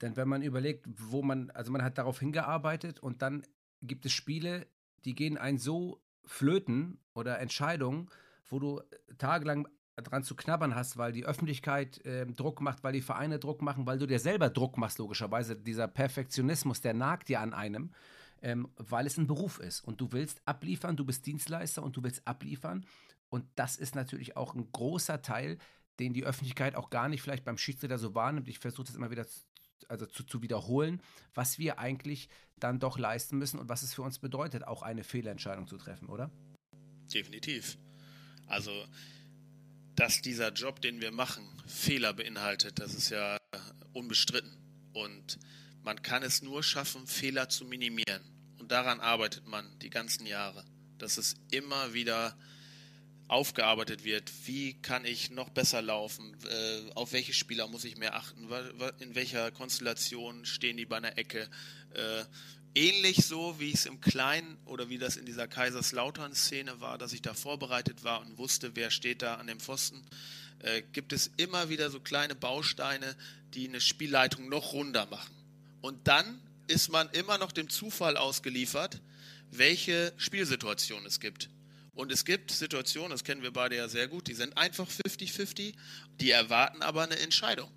[0.00, 3.46] denn wenn man überlegt, wo man, also man hat darauf hingearbeitet und dann
[3.82, 4.66] gibt es Spiele,
[5.04, 8.08] die gehen ein so flöten oder Entscheidungen,
[8.48, 8.80] wo du
[9.18, 13.62] tagelang dran zu knabbern hast, weil die Öffentlichkeit äh, Druck macht, weil die Vereine Druck
[13.62, 15.56] machen, weil du dir selber Druck machst, logischerweise.
[15.56, 17.92] Dieser Perfektionismus, der nagt dir an einem,
[18.42, 19.80] ähm, weil es ein Beruf ist.
[19.80, 22.86] Und du willst abliefern, du bist Dienstleister und du willst abliefern.
[23.30, 25.58] Und das ist natürlich auch ein großer Teil,
[25.98, 28.48] den die Öffentlichkeit auch gar nicht vielleicht beim Schiedsrichter so wahrnimmt.
[28.48, 29.40] Ich versuche das immer wieder zu,
[29.88, 31.02] also zu, zu, wiederholen,
[31.34, 35.04] was wir eigentlich dann doch leisten müssen und was es für uns bedeutet, auch eine
[35.04, 36.30] Fehlentscheidung zu treffen, oder?
[37.12, 37.78] Definitiv.
[38.46, 38.72] Also,
[39.94, 43.38] dass dieser Job, den wir machen, Fehler beinhaltet, das ist ja
[43.92, 44.56] unbestritten.
[44.92, 45.38] Und
[45.82, 48.22] man kann es nur schaffen, Fehler zu minimieren.
[48.58, 50.64] Und daran arbeitet man die ganzen Jahre.
[50.98, 52.36] Dass es immer wieder
[53.30, 54.30] aufgearbeitet wird.
[54.46, 56.36] Wie kann ich noch besser laufen?
[56.48, 58.48] Äh, auf welche Spieler muss ich mehr achten?
[58.98, 61.48] In welcher Konstellation stehen die bei einer Ecke?
[61.94, 62.24] Äh,
[62.74, 67.22] ähnlich so, wie es im Kleinen oder wie das in dieser Kaiserslautern-Szene war, dass ich
[67.22, 70.02] da vorbereitet war und wusste, wer steht da an dem Pfosten,
[70.58, 73.16] äh, gibt es immer wieder so kleine Bausteine,
[73.54, 75.34] die eine Spielleitung noch runder machen.
[75.82, 79.00] Und dann ist man immer noch dem Zufall ausgeliefert,
[79.52, 81.48] welche Spielsituation es gibt.
[82.00, 85.74] Und es gibt Situationen, das kennen wir beide ja sehr gut, die sind einfach 50-50,
[86.18, 87.70] die erwarten aber eine Entscheidung.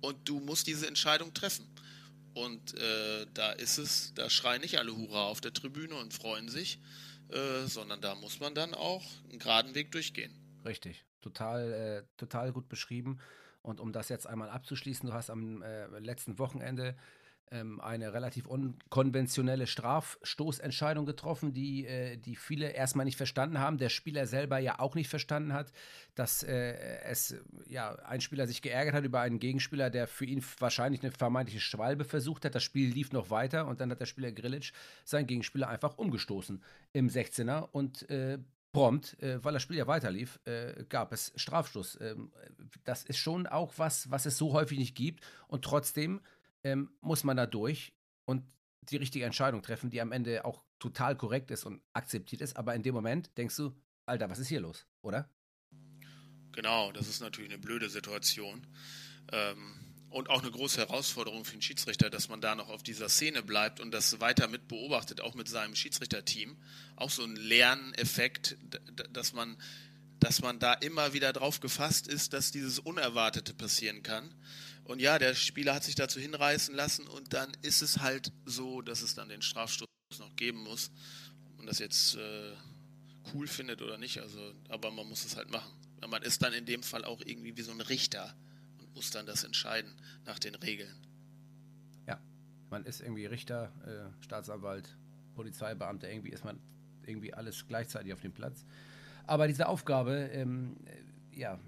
[0.00, 1.66] Und du musst diese Entscheidung treffen.
[2.32, 6.48] Und äh, da ist es, da schreien nicht alle Hurra auf der Tribüne und freuen
[6.48, 6.80] sich,
[7.28, 10.32] äh, sondern da muss man dann auch einen geraden Weg durchgehen.
[10.64, 13.18] Richtig, total, äh, total gut beschrieben.
[13.60, 16.96] Und um das jetzt einmal abzuschließen, du hast am äh, letzten Wochenende
[17.50, 23.88] ähm, eine relativ unkonventionelle Strafstoßentscheidung getroffen, die, äh, die viele erstmal nicht verstanden haben, der
[23.88, 25.72] Spieler selber ja auch nicht verstanden hat,
[26.14, 30.44] dass äh, es ja ein Spieler sich geärgert hat über einen Gegenspieler, der für ihn
[30.58, 32.54] wahrscheinlich eine vermeintliche Schwalbe versucht hat.
[32.54, 34.72] Das Spiel lief noch weiter und dann hat der Spieler Grilic
[35.04, 38.38] seinen Gegenspieler einfach umgestoßen im 16er und äh,
[38.74, 41.98] prompt, äh, weil das Spiel ja weiterlief, äh, gab es Strafstoß.
[42.02, 42.30] Ähm,
[42.84, 46.20] das ist schon auch was, was es so häufig nicht gibt und trotzdem
[46.64, 47.92] ähm, muss man da durch
[48.24, 48.42] und
[48.90, 52.56] die richtige Entscheidung treffen, die am Ende auch total korrekt ist und akzeptiert ist.
[52.56, 53.74] Aber in dem Moment denkst du,
[54.06, 55.30] Alter, was ist hier los, oder?
[56.52, 58.66] Genau, das ist natürlich eine blöde Situation.
[59.32, 59.74] Ähm,
[60.10, 63.42] und auch eine große Herausforderung für den Schiedsrichter, dass man da noch auf dieser Szene
[63.42, 66.56] bleibt und das weiter mit beobachtet, auch mit seinem Schiedsrichterteam.
[66.94, 68.56] Auch so ein Lerneffekt,
[69.10, 69.56] dass man,
[70.20, 74.32] dass man da immer wieder drauf gefasst ist, dass dieses Unerwartete passieren kann.
[74.84, 78.82] Und ja, der Spieler hat sich dazu hinreißen lassen und dann ist es halt so,
[78.82, 80.90] dass es dann den Strafstoß noch geben muss.
[81.46, 82.52] Ob man das jetzt äh,
[83.32, 85.72] cool findet oder nicht, also, aber man muss es halt machen.
[86.06, 88.34] Man ist dann in dem Fall auch irgendwie wie so ein Richter
[88.78, 89.90] und muss dann das entscheiden
[90.26, 90.94] nach den Regeln.
[92.06, 92.20] Ja,
[92.68, 94.98] man ist irgendwie Richter, äh, Staatsanwalt,
[95.34, 96.60] Polizeibeamter, irgendwie ist man
[97.06, 98.66] irgendwie alles gleichzeitig auf dem Platz.
[99.26, 101.58] Aber diese Aufgabe, ähm, äh, ja,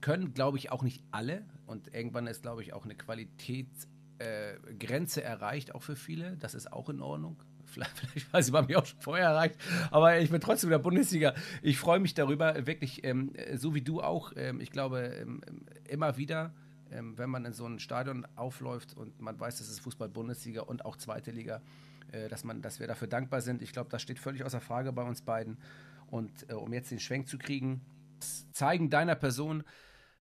[0.00, 1.44] können, glaube ich, auch nicht alle.
[1.68, 6.36] Und irgendwann ist, glaube ich, auch eine Qualitätsgrenze äh, erreicht, auch für viele.
[6.38, 7.36] Das ist auch in Ordnung.
[7.68, 9.54] Vielleicht, vielleicht war sie bei mir auch schon vorher erreicht,
[9.90, 11.34] aber ich bin trotzdem in der Bundesliga.
[11.60, 14.32] Ich freue mich darüber, wirklich, ähm, so wie du auch.
[14.36, 15.42] Ähm, ich glaube, ähm,
[15.86, 16.54] immer wieder,
[16.90, 20.86] ähm, wenn man in so ein Stadion aufläuft und man weiß, das ist Fußball-Bundesliga und
[20.86, 21.60] auch zweite Liga,
[22.10, 23.60] äh, dass, man, dass wir dafür dankbar sind.
[23.60, 25.58] Ich glaube, das steht völlig außer Frage bei uns beiden.
[26.06, 27.82] Und äh, um jetzt den Schwenk zu kriegen,
[28.52, 29.64] zeigen deiner Person,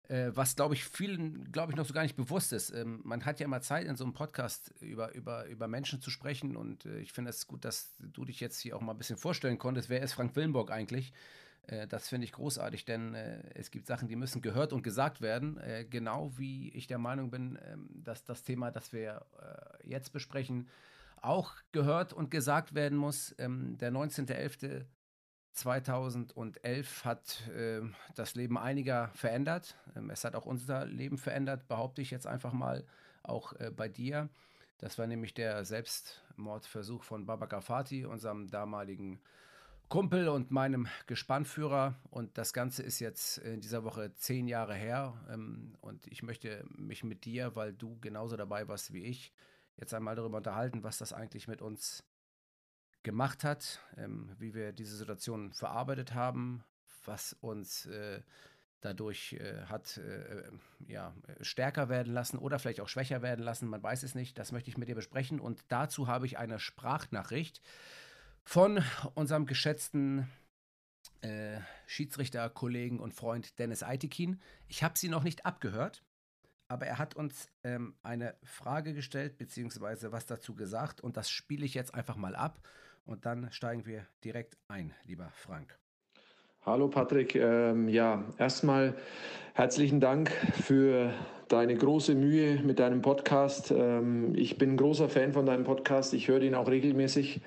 [0.10, 2.72] äh, was glaube ich vielen, glaube ich, noch so gar nicht bewusst ist.
[2.72, 6.10] Ähm, man hat ja immer Zeit, in so einem Podcast über, über, über Menschen zu
[6.10, 8.98] sprechen und äh, ich finde es gut, dass du dich jetzt hier auch mal ein
[8.98, 9.90] bisschen vorstellen konntest.
[9.90, 11.14] Wer ist Frank Willenburg eigentlich?
[11.68, 15.22] Äh, das finde ich großartig, denn äh, es gibt Sachen, die müssen gehört und gesagt
[15.22, 15.58] werden.
[15.58, 19.26] Äh, genau wie ich der Meinung bin, ähm, dass das Thema, das wir
[19.84, 20.68] jetzt besprechen,
[21.22, 23.36] auch gehört und gesagt werden muss.
[23.38, 24.86] Ähm, der 19.11.
[25.58, 27.82] 2011 hat äh,
[28.16, 29.76] das Leben einiger verändert.
[29.96, 32.86] Ähm, es hat auch unser Leben verändert, behaupte ich jetzt einfach mal,
[33.24, 34.30] auch äh, bei dir.
[34.78, 39.20] Das war nämlich der Selbstmordversuch von Baba Gafati, unserem damaligen
[39.90, 41.96] Kumpel und meinem Gespannführer.
[42.12, 45.16] Und das Ganze ist jetzt in dieser Woche zehn Jahre her.
[45.32, 49.34] Ähm, und ich möchte mich mit dir, weil du genauso dabei warst wie ich,
[49.78, 52.04] jetzt einmal darüber unterhalten, was das eigentlich mit uns
[53.08, 56.66] gemacht hat, ähm, wie wir diese Situation verarbeitet haben,
[57.06, 58.22] was uns äh,
[58.82, 60.44] dadurch äh, hat äh,
[60.88, 63.70] ja, stärker werden lassen oder vielleicht auch schwächer werden lassen.
[63.70, 64.38] Man weiß es nicht.
[64.38, 65.40] Das möchte ich mit dir besprechen.
[65.40, 67.62] Und dazu habe ich eine Sprachnachricht
[68.44, 70.28] von unserem geschätzten
[71.22, 74.42] äh, Schiedsrichter, Kollegen und Freund Dennis Eitekin.
[74.68, 76.04] Ich habe sie noch nicht abgehört
[76.68, 81.66] aber er hat uns ähm, eine Frage gestellt, beziehungsweise was dazu gesagt, und das spiele
[81.66, 82.60] ich jetzt einfach mal ab
[83.08, 85.78] und dann steigen wir direkt ein, lieber Frank.
[86.66, 88.94] Hallo Patrick, ähm, ja, erstmal
[89.54, 90.30] herzlichen Dank
[90.62, 91.14] für
[91.48, 93.72] deine große Mühe mit deinem Podcast.
[93.72, 97.40] Ähm, ich bin ein großer Fan von deinem Podcast, ich höre ihn auch regelmäßig.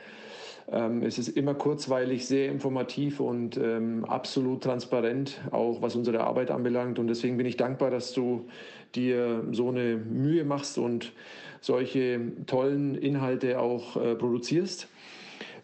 [0.72, 6.50] Ähm, es ist immer kurzweilig, sehr informativ und ähm, absolut transparent, auch was unsere Arbeit
[6.50, 6.98] anbelangt.
[6.98, 8.48] Und deswegen bin ich dankbar, dass du
[8.94, 11.12] dir so eine Mühe machst und
[11.60, 14.88] solche tollen Inhalte auch äh, produzierst.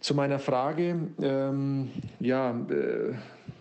[0.06, 1.90] Zu meiner Frage, ähm,
[2.20, 3.14] ja, äh,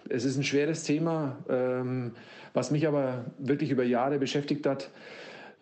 [0.09, 2.11] es ist ein schweres Thema, ähm,
[2.53, 4.91] was mich aber wirklich über Jahre beschäftigt hat.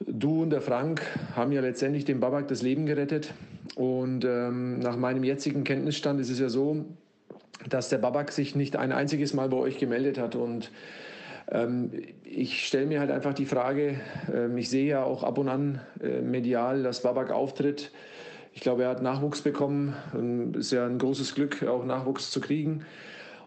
[0.05, 1.01] Du und der Frank
[1.37, 3.33] haben ja letztendlich dem Babak das Leben gerettet.
[3.75, 6.83] Und ähm, nach meinem jetzigen Kenntnisstand ist es ja so,
[7.69, 10.35] dass der Babak sich nicht ein einziges Mal bei euch gemeldet hat.
[10.35, 10.69] Und
[11.49, 11.91] ähm,
[12.25, 14.01] ich stelle mir halt einfach die Frage,
[14.35, 17.93] ähm, ich sehe ja auch ab und an äh, medial, dass Babak auftritt.
[18.53, 19.93] Ich glaube, er hat Nachwuchs bekommen.
[20.57, 22.85] Ist ja ein großes Glück, auch Nachwuchs zu kriegen.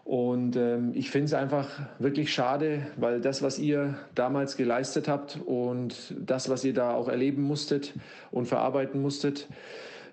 [0.03, 1.67] Und ähm, ich finde es einfach
[1.99, 7.09] wirklich schade, weil das, was ihr damals geleistet habt und das, was ihr da auch
[7.09, 7.93] erleben musstet
[8.31, 9.47] und verarbeiten musstet,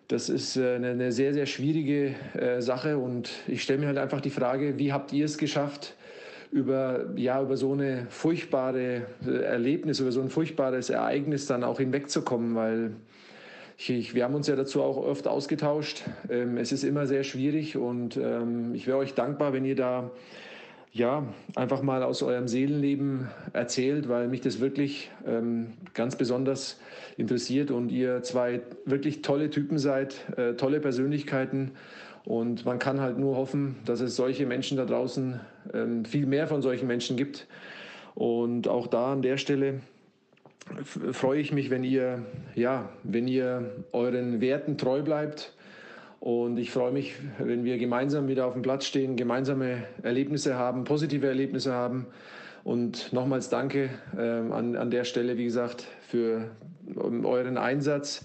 [0.08, 2.98] das ist äh, eine, eine, sehr, sehr schwierige äh, Sache.
[2.98, 5.94] Und ich stelle mir halt einfach die Frage, wie habt ihr es geschafft,
[6.50, 11.78] über, ja, über so eine furchtbare äh, Erlebnis, über so ein furchtbares Ereignis dann auch
[11.78, 12.90] hinwegzukommen, weil
[13.76, 16.04] ich, wir haben uns ja dazu auch oft ausgetauscht.
[16.28, 20.10] Ähm, es ist immer sehr schwierig und ähm, ich wäre euch dankbar, wenn ihr da
[20.92, 26.78] ja, einfach mal aus eurem Seelenleben erzählt, weil mich das wirklich ähm, ganz besonders
[27.16, 31.72] interessiert und ihr zwei wirklich tolle Typen seid, äh, tolle Persönlichkeiten
[32.24, 35.40] und man kann halt nur hoffen, dass es solche Menschen da draußen,
[35.74, 37.46] ähm, viel mehr von solchen Menschen gibt.
[38.14, 39.80] Und auch da an der Stelle
[41.12, 42.24] freue ich mich, wenn ihr,
[42.54, 45.52] ja, wenn ihr euren Werten treu bleibt.
[46.20, 50.84] Und ich freue mich, wenn wir gemeinsam wieder auf dem Platz stehen, gemeinsame Erlebnisse haben,
[50.84, 52.06] positive Erlebnisse haben.
[52.62, 56.50] Und nochmals danke äh, an, an der Stelle, wie gesagt, für
[56.96, 58.24] euren Einsatz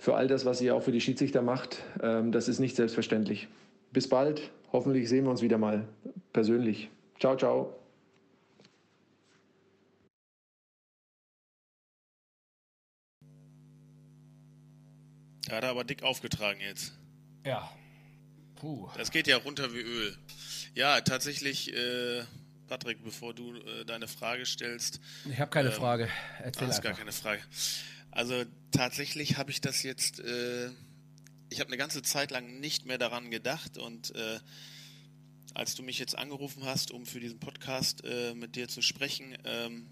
[0.00, 1.82] für all das, was ihr auch für die Schiedsrichter macht.
[2.02, 3.48] Ähm, das ist nicht selbstverständlich.
[3.92, 4.50] Bis bald.
[4.72, 5.86] Hoffentlich sehen wir uns wieder mal
[6.32, 6.90] persönlich.
[7.18, 7.79] Ciao, ciao.
[15.50, 16.92] Da hat er aber dick aufgetragen jetzt.
[17.44, 17.68] Ja.
[18.54, 18.88] Puh.
[18.96, 20.16] Das geht ja runter wie Öl.
[20.74, 22.22] Ja, tatsächlich, äh,
[22.68, 25.00] Patrick, bevor du äh, deine Frage stellst.
[25.28, 26.08] Ich habe keine ähm, Frage.
[26.38, 27.42] Erzähl hast gar keine Frage.
[28.12, 30.70] Also tatsächlich habe ich das jetzt, äh,
[31.48, 34.38] ich habe eine ganze Zeit lang nicht mehr daran gedacht und äh,
[35.54, 39.36] als du mich jetzt angerufen hast, um für diesen Podcast äh, mit dir zu sprechen
[39.44, 39.88] ähm,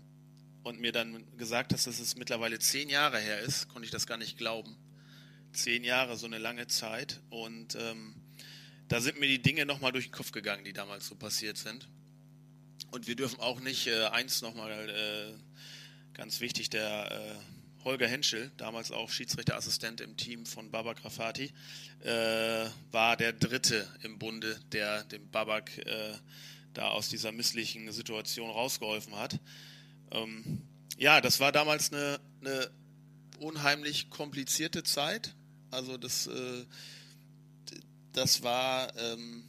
[0.63, 4.07] und mir dann gesagt hast, dass es mittlerweile zehn Jahre her ist, konnte ich das
[4.07, 4.77] gar nicht glauben.
[5.53, 8.15] Zehn Jahre, so eine lange Zeit und ähm,
[8.89, 11.89] da sind mir die Dinge nochmal durch den Kopf gegangen, die damals so passiert sind.
[12.91, 18.51] Und wir dürfen auch nicht äh, eins nochmal äh, ganz wichtig, der äh, Holger Henschel,
[18.57, 21.53] damals auch Schiedsrichterassistent im Team von Babak Rafati,
[22.01, 26.15] äh, war der Dritte im Bunde, der dem Babak äh,
[26.73, 29.39] da aus dieser misslichen Situation rausgeholfen hat.
[30.11, 30.63] Ähm,
[30.97, 32.71] ja, das war damals eine, eine
[33.41, 35.35] unheimlich komplizierte Zeit.
[35.71, 36.65] Also das, äh,
[38.13, 39.45] das war ähm,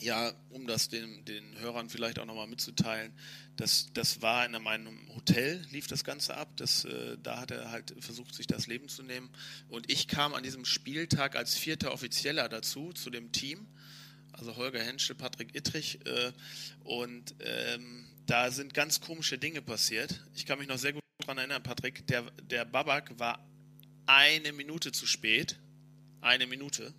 [0.00, 3.12] ja, um das den, den Hörern vielleicht auch nochmal mitzuteilen,
[3.56, 6.48] das, das war in meinem Hotel, lief das Ganze ab.
[6.56, 9.28] Das, äh, da hat er halt versucht, sich das Leben zu nehmen.
[9.68, 13.66] Und ich kam an diesem Spieltag als vierter Offizieller dazu, zu dem Team.
[14.32, 15.98] Also Holger Henschel, Patrick Ittrich.
[16.06, 16.32] Äh,
[16.84, 20.24] und ähm, da sind ganz komische Dinge passiert.
[20.34, 20.99] Ich kann mich noch sehr gut
[21.30, 22.06] daran erinnern, Patrick.
[22.06, 23.44] Der, der Babak war
[24.06, 25.58] eine Minute zu spät.
[26.20, 26.92] Eine Minute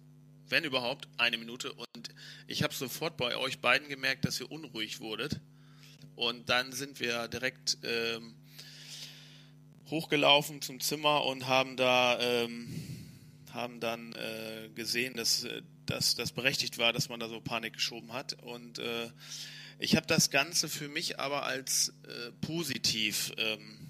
[0.52, 1.74] wenn überhaupt, eine Minute.
[1.74, 2.10] Und
[2.46, 5.40] ich habe sofort bei euch beiden gemerkt, dass ihr unruhig wurdet.
[6.16, 8.36] Und dann sind wir direkt ähm,
[9.90, 12.68] hochgelaufen zum Zimmer und haben da ähm,
[13.54, 17.74] haben dann äh, gesehen, dass, äh, dass das berechtigt war, dass man da so Panik
[17.74, 18.34] geschoben hat.
[18.44, 19.10] Und äh,
[19.80, 23.81] ich habe das Ganze für mich aber als äh, positiv ähm,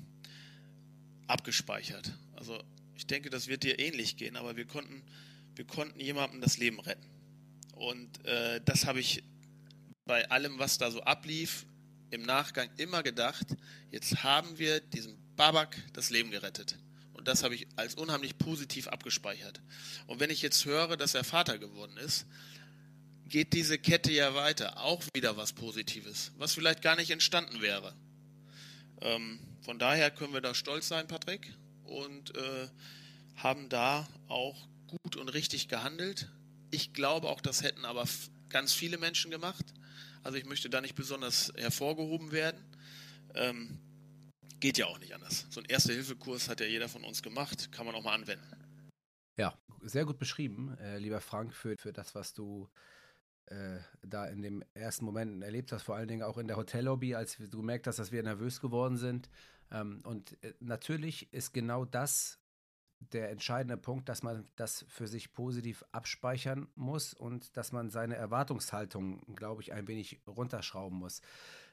[1.27, 2.13] abgespeichert.
[2.35, 2.61] Also
[2.95, 5.03] ich denke, das wird dir ähnlich gehen, aber wir konnten
[5.55, 7.07] wir konnten jemandem das Leben retten.
[7.73, 9.23] Und äh, das habe ich
[10.05, 11.65] bei allem, was da so ablief,
[12.09, 13.47] im Nachgang immer gedacht,
[13.89, 16.77] jetzt haben wir diesem Babak das Leben gerettet.
[17.13, 19.61] Und das habe ich als unheimlich positiv abgespeichert.
[20.07, 22.25] Und wenn ich jetzt höre, dass er Vater geworden ist,
[23.25, 24.81] geht diese Kette ja weiter.
[24.81, 27.95] Auch wieder was Positives, was vielleicht gar nicht entstanden wäre.
[29.01, 32.67] Ähm, von daher können wir da stolz sein, Patrick, und äh,
[33.35, 36.31] haben da auch gut und richtig gehandelt.
[36.69, 38.05] Ich glaube auch, das hätten aber
[38.49, 39.73] ganz viele Menschen gemacht.
[40.23, 42.63] Also ich möchte da nicht besonders hervorgehoben werden.
[43.33, 43.79] Ähm,
[44.59, 45.47] geht ja auch nicht anders.
[45.49, 48.45] So ein Erste-Hilfe-Kurs hat ja jeder von uns gemacht, kann man auch mal anwenden.
[49.37, 52.69] Ja, sehr gut beschrieben, äh, lieber Frank, für, für das, was du
[53.47, 57.15] äh, da in dem ersten Moment erlebt hast, vor allen Dingen auch in der Hotellobby,
[57.15, 59.29] als du gemerkt hast, dass wir nervös geworden sind.
[59.71, 62.41] Ähm, und äh, natürlich ist genau das
[62.99, 68.15] der entscheidende Punkt, dass man das für sich positiv abspeichern muss und dass man seine
[68.15, 71.21] Erwartungshaltung, glaube ich, ein wenig runterschrauben muss.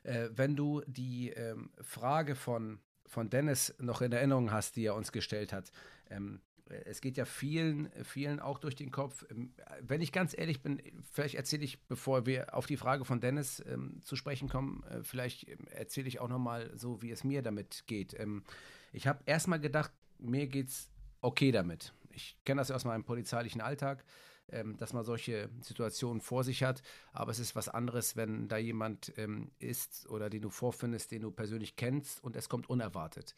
[0.04, 4.94] Äh, wenn du die ähm, Frage von, von Dennis noch in Erinnerung hast, die er
[4.94, 5.70] uns gestellt hat,
[6.08, 6.40] ähm,
[6.84, 9.24] es geht ja vielen, vielen auch durch den Kopf.
[9.30, 10.80] Ähm, wenn ich ganz ehrlich bin,
[11.12, 15.02] vielleicht erzähle ich, bevor wir auf die Frage von Dennis ähm, zu sprechen kommen, äh,
[15.02, 18.14] vielleicht ähm, erzähle ich auch nochmal so, wie es mir damit geht.
[18.18, 18.44] Ähm,
[18.92, 21.92] ich habe erstmal gedacht, mir geht es okay damit.
[22.10, 24.04] Ich kenne das aus meinem polizeilichen Alltag,
[24.50, 26.82] ähm, dass man solche Situationen vor sich hat.
[27.12, 31.22] Aber es ist was anderes, wenn da jemand ähm, ist oder den du vorfindest, den
[31.22, 33.34] du persönlich kennst und es kommt unerwartet.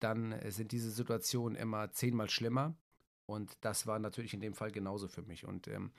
[0.00, 2.76] Dann äh, sind diese Situationen immer zehnmal schlimmer.
[3.26, 5.46] Und das war natürlich in dem Fall genauso für mich.
[5.46, 5.92] Und ähm,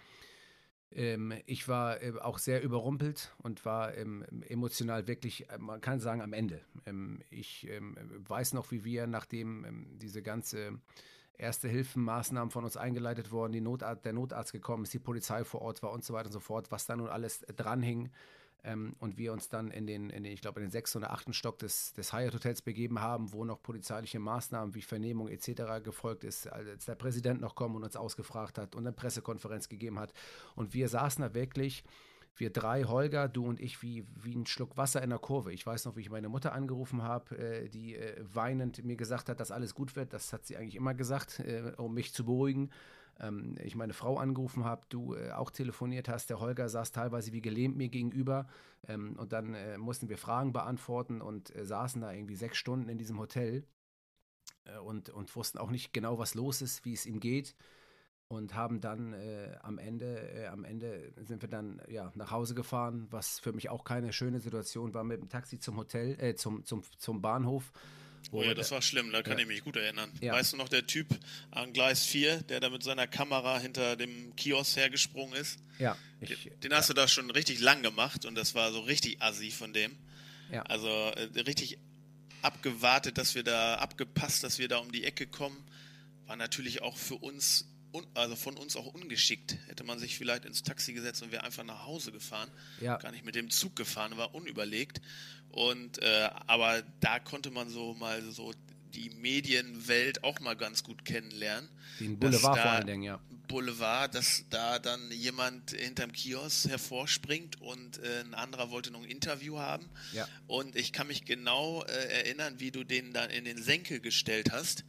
[0.92, 6.00] ähm, ich war äh, auch sehr überrumpelt und war ähm, emotional wirklich, äh, man kann
[6.00, 6.62] sagen, am Ende.
[6.86, 10.80] Ähm, ich ähm, weiß noch, wie wir, nachdem ähm, diese ganze
[11.38, 15.62] erste Hilfenmaßnahmen von uns eingeleitet worden, die Notarzt, der Notarzt gekommen ist, die Polizei vor
[15.62, 18.10] Ort war und so weiter und so fort, was da nun alles dranhing.
[18.66, 21.12] Ähm, und wir uns dann in den, in den ich glaube, in den sechsten oder
[21.12, 25.84] achten Stock des, des Hyatt Hotels begeben haben, wo noch polizeiliche Maßnahmen wie Vernehmung etc.
[25.84, 30.00] gefolgt ist, als der Präsident noch kommen und uns ausgefragt hat und eine Pressekonferenz gegeben
[30.00, 30.14] hat.
[30.56, 31.84] Und wir saßen da wirklich
[32.38, 35.54] wir drei, Holger, du und ich, wie, wie ein Schluck Wasser in der Kurve.
[35.54, 39.30] Ich weiß noch, wie ich meine Mutter angerufen habe, äh, die äh, weinend mir gesagt
[39.30, 40.14] hat, dass alles gut wird.
[40.14, 42.72] Das hat sie eigentlich immer gesagt, äh, um mich zu beruhigen.
[43.20, 46.30] Ähm, ich meine Frau angerufen habe, du äh, auch telefoniert hast.
[46.30, 48.48] Der Holger saß teilweise wie gelähmt mir gegenüber.
[48.88, 52.90] Ähm, und dann äh, mussten wir Fragen beantworten und äh, saßen da irgendwie sechs Stunden
[52.90, 53.66] in diesem Hotel
[54.84, 57.56] und, und wussten auch nicht genau, was los ist, wie es ihm geht
[58.28, 62.56] und haben dann äh, am Ende, äh, am Ende sind wir dann ja nach Hause
[62.56, 66.36] gefahren, was für mich auch keine schöne Situation war mit dem Taxi zum Hotel, äh,
[66.36, 67.72] zum, zum, zum Bahnhof.
[68.32, 69.40] Oh ja, das war schlimm, da kann ja.
[69.40, 70.12] ich mich gut erinnern.
[70.22, 70.34] Ja.
[70.34, 71.08] Weißt du noch, der Typ
[71.52, 75.60] an Gleis 4, der da mit seiner Kamera hinter dem Kiosk hergesprungen ist?
[75.80, 75.98] Ja.
[76.22, 76.94] Ich, den hast ja.
[76.94, 79.96] du da schon richtig lang gemacht und das war so richtig assi von dem.
[80.52, 80.64] Ja.
[80.64, 81.78] Also äh, richtig
[82.42, 85.64] abgewartet, dass wir da, abgepasst, dass wir da um die Ecke kommen.
[86.28, 87.75] War natürlich auch für uns un,
[88.14, 89.58] also von uns auch ungeschickt.
[89.68, 92.50] Hätte man sich vielleicht ins Taxi gesetzt und wäre einfach nach Hause gefahren.
[92.82, 92.98] Ja.
[92.98, 95.02] Gar nicht mit dem Zug gefahren, war unüberlegt.
[95.50, 98.54] Und äh, aber da konnte man so mal so
[98.96, 101.70] die Medienwelt auch mal ganz gut kennenlernen.
[102.00, 103.20] Den Boulevard vor allen Dingen, ja.
[103.48, 109.10] Boulevard, dass da dann jemand hinterm Kiosk hervorspringt und äh, ein anderer wollte noch ein
[109.10, 109.88] Interview haben.
[110.14, 110.28] Ja.
[110.48, 114.52] Und ich kann mich genau äh, erinnern, wie du den dann in den Senkel gestellt
[114.52, 114.84] hast.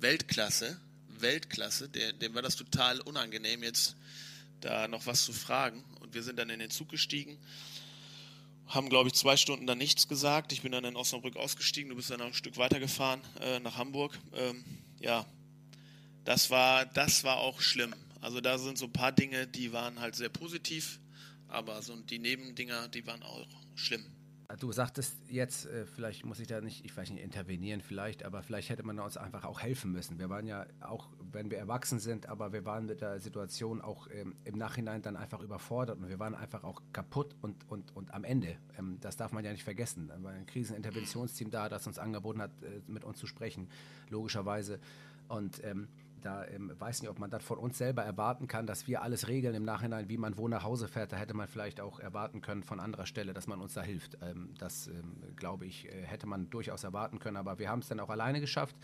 [0.00, 0.80] Weltklasse.
[1.20, 1.88] Weltklasse.
[1.88, 3.96] Der, dem war das total unangenehm, jetzt
[4.60, 5.84] da noch was zu fragen.
[6.00, 7.38] Und wir sind dann in den Zug gestiegen,
[8.66, 10.52] haben, glaube ich, zwei Stunden dann nichts gesagt.
[10.52, 13.76] Ich bin dann in Osnabrück ausgestiegen, du bist dann noch ein Stück weitergefahren äh, nach
[13.76, 14.18] Hamburg.
[14.34, 14.64] Ähm,
[15.00, 15.24] ja,
[16.24, 17.94] das war, das war auch schlimm.
[18.20, 20.98] Also da sind so ein paar Dinge, die waren halt sehr positiv
[21.48, 24.04] aber so die Nebendinger, die waren auch schlimm.
[24.60, 28.42] Du sagtest jetzt, äh, vielleicht muss ich da nicht, ich weiß nicht, intervenieren vielleicht, aber
[28.42, 30.20] vielleicht hätte man uns einfach auch helfen müssen.
[30.20, 34.08] Wir waren ja auch, wenn wir erwachsen sind, aber wir waren mit der Situation auch
[34.12, 38.14] ähm, im Nachhinein dann einfach überfordert und wir waren einfach auch kaputt und, und, und
[38.14, 38.56] am Ende.
[38.78, 40.06] Ähm, das darf man ja nicht vergessen.
[40.06, 43.68] Da war ein Kriseninterventionsteam da, das uns angeboten hat, äh, mit uns zu sprechen,
[44.10, 44.78] logischerweise.
[45.28, 45.88] Und ähm,
[46.22, 49.28] da ähm, weiß nicht, ob man das von uns selber erwarten kann, dass wir alles
[49.28, 51.12] regeln im Nachhinein, wie man wo nach Hause fährt.
[51.12, 54.18] Da hätte man vielleicht auch erwarten können von anderer Stelle, dass man uns da hilft.
[54.22, 57.36] Ähm, das, ähm, glaube ich, äh, hätte man durchaus erwarten können.
[57.36, 58.76] Aber wir haben es dann auch alleine geschafft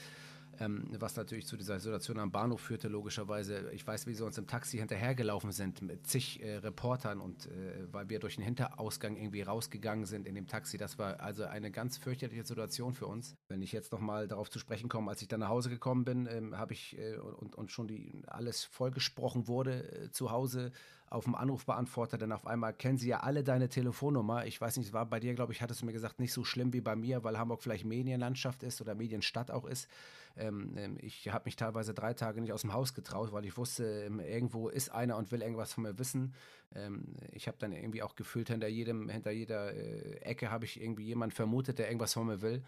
[0.61, 3.71] ähm, was natürlich zu dieser Situation am Bahnhof führte, logischerweise.
[3.73, 7.93] Ich weiß, wie sie uns im Taxi hinterhergelaufen sind mit zig äh, Reportern und äh,
[7.93, 10.79] weil wir durch den Hinterausgang irgendwie rausgegangen sind in dem Taxi.
[10.79, 13.35] Das war also eine ganz fürchterliche Situation für uns.
[13.49, 16.27] Wenn ich jetzt nochmal darauf zu sprechen komme, als ich dann nach Hause gekommen bin,
[16.27, 20.73] ähm, habe ich äh, und, und schon die, alles vollgesprochen wurde äh, zu Hause,
[21.13, 24.47] auf dem Anrufbeantworter, denn auf einmal kennen sie ja alle deine Telefonnummer.
[24.47, 26.43] Ich weiß nicht, es war bei dir, glaube ich, hattest du mir gesagt, nicht so
[26.43, 29.89] schlimm wie bei mir, weil Hamburg vielleicht Medienlandschaft ist oder Medienstadt auch ist.
[30.37, 33.57] Ähm, ähm ich habe mich teilweise drei Tage nicht aus dem Haus getraut, weil ich
[33.57, 36.35] wusste, ähm, irgendwo ist einer und will irgendwas von mir wissen.
[36.75, 40.81] Ähm, ich habe dann irgendwie auch gefühlt, hinter jedem, hinter jeder äh, Ecke habe ich
[40.81, 42.63] irgendwie jemanden vermutet, der irgendwas von mir will.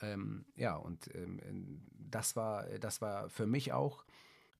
[0.00, 4.04] Ähm, ja, und ähm, das war, das war für mich auch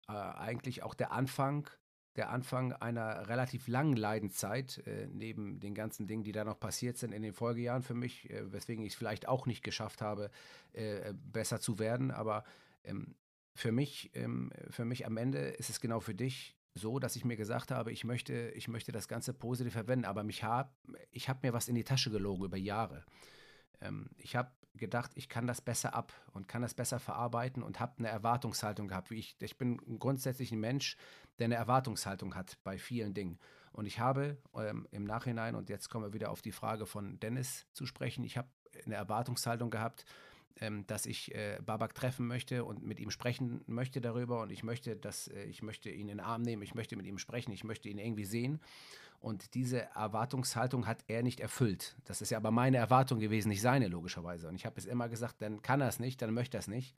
[0.08, 1.68] äh, eigentlich auch der Anfang
[2.16, 6.96] der Anfang einer relativ langen Leidenszeit, äh, neben den ganzen Dingen, die da noch passiert
[6.96, 10.30] sind in den Folgejahren für mich, äh, weswegen ich es vielleicht auch nicht geschafft habe,
[10.72, 12.10] äh, besser zu werden.
[12.10, 12.44] Aber
[12.84, 13.16] ähm,
[13.54, 17.24] für mich, ähm, für mich am Ende ist es genau für dich so, dass ich
[17.24, 20.76] mir gesagt habe, ich möchte, ich möchte das Ganze positiv verwenden, aber mich hab,
[21.10, 23.04] ich habe mir was in die Tasche gelogen über Jahre.
[23.80, 27.80] Ähm, ich habe gedacht, ich kann das besser ab und kann das besser verarbeiten und
[27.80, 29.10] habe eine Erwartungshaltung gehabt.
[29.10, 30.96] Wie ich, ich bin grundsätzlich ein Mensch,
[31.38, 33.38] der eine Erwartungshaltung hat bei vielen Dingen.
[33.72, 37.18] Und ich habe ähm, im Nachhinein, und jetzt kommen wir wieder auf die Frage von
[37.20, 38.48] Dennis zu sprechen, ich habe
[38.84, 40.04] eine Erwartungshaltung gehabt,
[40.60, 44.62] ähm, dass ich äh, Babak treffen möchte und mit ihm sprechen möchte darüber und ich
[44.62, 47.50] möchte, dass äh, ich möchte ihn in den Arm nehmen, ich möchte mit ihm sprechen,
[47.50, 48.60] ich möchte ihn irgendwie sehen.
[49.24, 51.96] Und diese Erwartungshaltung hat er nicht erfüllt.
[52.04, 54.48] Das ist ja aber meine Erwartung gewesen, nicht seine, logischerweise.
[54.48, 56.68] Und ich habe es immer gesagt, dann kann er es nicht, dann möchte er es
[56.68, 56.94] nicht.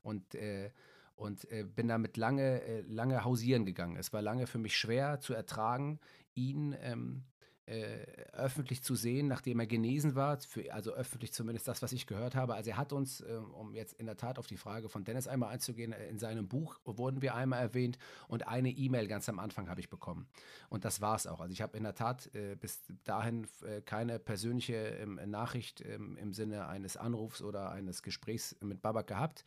[0.00, 0.70] Und, äh,
[1.16, 3.96] und äh, bin damit lange, äh, lange hausieren gegangen.
[3.98, 6.00] Es war lange für mich schwer zu ertragen,
[6.32, 7.24] ihn ähm,
[7.66, 12.06] äh, öffentlich zu sehen, nachdem er genesen war, für, also öffentlich zumindest das, was ich
[12.06, 12.54] gehört habe.
[12.54, 15.26] Also er hat uns, äh, um jetzt in der Tat auf die Frage von Dennis
[15.26, 17.98] einmal einzugehen, äh, in seinem Buch wurden wir einmal erwähnt
[18.28, 20.28] und eine E-Mail ganz am Anfang habe ich bekommen.
[20.68, 21.40] Und das war es auch.
[21.40, 26.16] Also ich habe in der Tat äh, bis dahin äh, keine persönliche ähm, Nachricht ähm,
[26.16, 29.44] im Sinne eines Anrufs oder eines Gesprächs mit Babak gehabt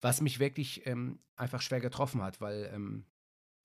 [0.00, 2.70] was mich wirklich ähm, einfach schwer getroffen hat, weil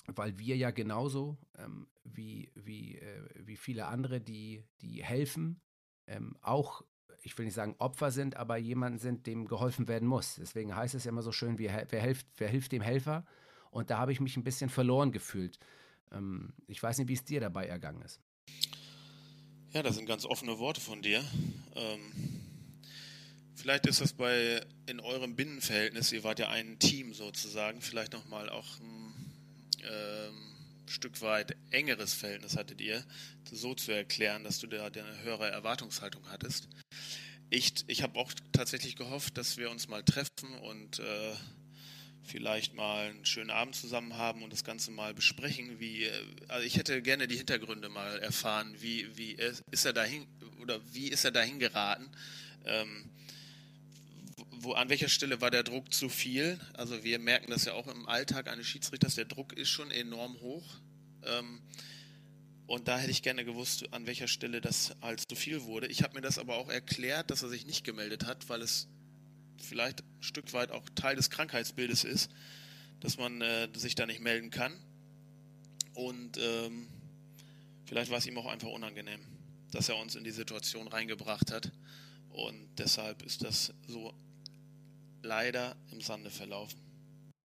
[0.08, 5.62] weil wir ja genauso ähm, wie, wie, äh, wie viele andere, die, die helfen,
[6.08, 6.84] ähm, auch,
[7.22, 10.36] ich will nicht sagen Opfer sind, aber jemanden sind, dem geholfen werden muss.
[10.36, 13.26] Deswegen heißt es ja immer so schön, wer, wer, hilft, wer hilft dem Helfer?
[13.72, 15.58] Und da habe ich mich ein bisschen verloren gefühlt.
[16.12, 18.20] Ähm, ich weiß nicht, wie es dir dabei ergangen ist.
[19.72, 21.24] Ja, das sind ganz offene Worte von dir.
[21.76, 22.02] Ähm,
[23.56, 28.50] vielleicht ist das bei in eurem Binnenverhältnis, ihr wart ja ein Team sozusagen, vielleicht nochmal
[28.50, 29.03] auch ein
[29.90, 30.54] ähm,
[30.88, 33.04] Stück weit engeres Verhältnis hattet ihr,
[33.52, 36.68] so zu erklären, dass du da eine höhere Erwartungshaltung hattest.
[37.50, 41.34] Ich, ich habe auch tatsächlich gehofft, dass wir uns mal treffen und äh,
[42.24, 45.80] vielleicht mal einen schönen Abend zusammen haben und das Ganze mal besprechen.
[45.80, 48.76] Wie, äh, also ich hätte gerne die Hintergründe mal erfahren.
[48.80, 49.38] Wie, wie
[49.72, 50.26] ist er dahin
[50.62, 52.10] oder wie ist er dahin geraten?
[52.66, 53.10] Ähm,
[54.52, 56.60] wo, an welcher Stelle war der Druck zu viel?
[56.74, 60.40] Also wir merken das ja auch im Alltag eines Schiedsrichters, der Druck ist schon enorm
[60.40, 60.66] hoch.
[61.24, 61.62] Ähm,
[62.66, 65.88] und da hätte ich gerne gewusst, an welcher Stelle das als zu viel wurde.
[65.88, 68.88] Ich habe mir das aber auch erklärt, dass er sich nicht gemeldet hat, weil es
[69.62, 72.32] vielleicht ein Stück weit auch Teil des Krankheitsbildes ist,
[73.00, 74.74] dass man äh, sich da nicht melden kann.
[75.94, 76.88] Und ähm,
[77.86, 79.20] vielleicht war es ihm auch einfach unangenehm,
[79.72, 81.72] dass er uns in die Situation reingebracht hat.
[82.34, 84.14] Und deshalb ist das so
[85.22, 86.80] leider im Sande verlaufen.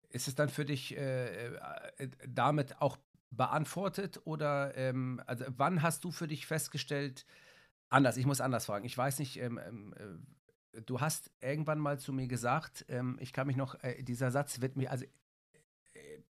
[0.09, 2.97] Ist es dann für dich äh, äh, damit auch
[3.29, 7.25] beantwortet oder ähm, also wann hast du für dich festgestellt,
[7.89, 9.93] anders, ich muss anders fragen, ich weiß nicht, ähm, ähm
[10.73, 14.31] äh, du hast irgendwann mal zu mir gesagt, ähm, ich kann mich noch, äh, dieser
[14.31, 15.05] Satz wird mir, also
[15.93, 16.21] äh,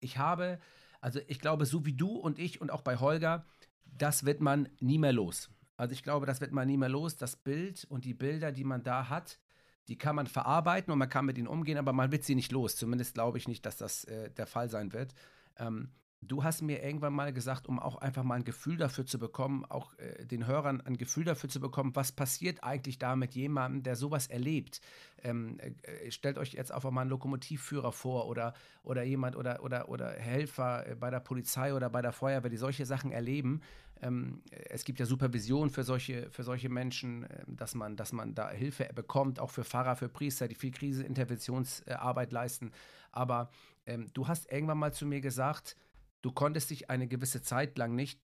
[0.00, 0.60] ich habe,
[1.00, 3.46] also ich glaube, so wie du und ich und auch bei Holger,
[3.84, 5.50] das wird man nie mehr los.
[5.82, 7.16] Also ich glaube, das wird man nie mehr los.
[7.16, 9.40] Das Bild und die Bilder, die man da hat,
[9.88, 12.52] die kann man verarbeiten und man kann mit ihnen umgehen, aber man wird sie nicht
[12.52, 12.76] los.
[12.76, 15.12] Zumindest glaube ich nicht, dass das äh, der Fall sein wird.
[15.56, 15.90] Ähm,
[16.24, 19.64] Du hast mir irgendwann mal gesagt, um auch einfach mal ein Gefühl dafür zu bekommen,
[19.64, 23.82] auch äh, den Hörern ein Gefühl dafür zu bekommen, was passiert eigentlich da mit jemandem,
[23.82, 24.80] der sowas erlebt.
[25.20, 28.54] Ähm, äh, stellt euch jetzt einfach mal einen Lokomotivführer vor oder,
[28.84, 32.56] oder jemand oder, oder, oder Helfer äh, bei der Polizei oder bei der Feuerwehr, die
[32.56, 33.60] solche Sachen erleben.
[34.02, 38.34] Ähm, es gibt ja Supervision für solche, für solche Menschen, äh, dass, man, dass man
[38.34, 42.72] da Hilfe bekommt, auch für Pfarrer, für Priester, die viel Kriseninterventionsarbeit leisten.
[43.12, 43.50] Aber
[43.86, 45.76] ähm, du hast irgendwann mal zu mir gesagt,
[46.20, 48.20] du konntest dich eine gewisse Zeit lang nicht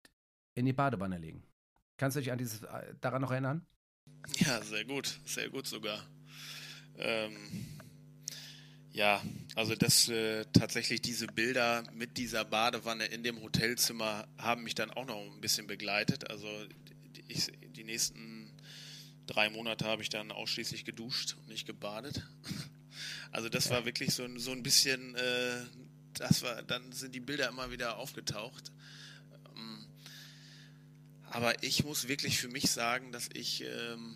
[0.56, 1.44] in die Badewanne legen.
[1.98, 3.66] Kannst du dich an dieses, äh, daran noch erinnern?
[4.38, 6.00] Ja, sehr gut, sehr gut sogar.
[6.98, 7.65] Ähm,
[8.96, 9.22] ja,
[9.56, 14.90] also das äh, tatsächlich diese Bilder mit dieser Badewanne in dem Hotelzimmer haben mich dann
[14.90, 16.30] auch noch ein bisschen begleitet.
[16.30, 16.48] Also
[17.28, 18.52] ich, die nächsten
[19.28, 22.22] drei Monate habe ich dann ausschließlich geduscht und nicht gebadet.
[23.30, 25.58] Also das war wirklich so, so ein bisschen äh,
[26.14, 28.72] das war, dann sind die Bilder immer wieder aufgetaucht.
[29.54, 29.86] Ähm,
[31.30, 34.16] aber ich muss wirklich für mich sagen, dass ich, ähm,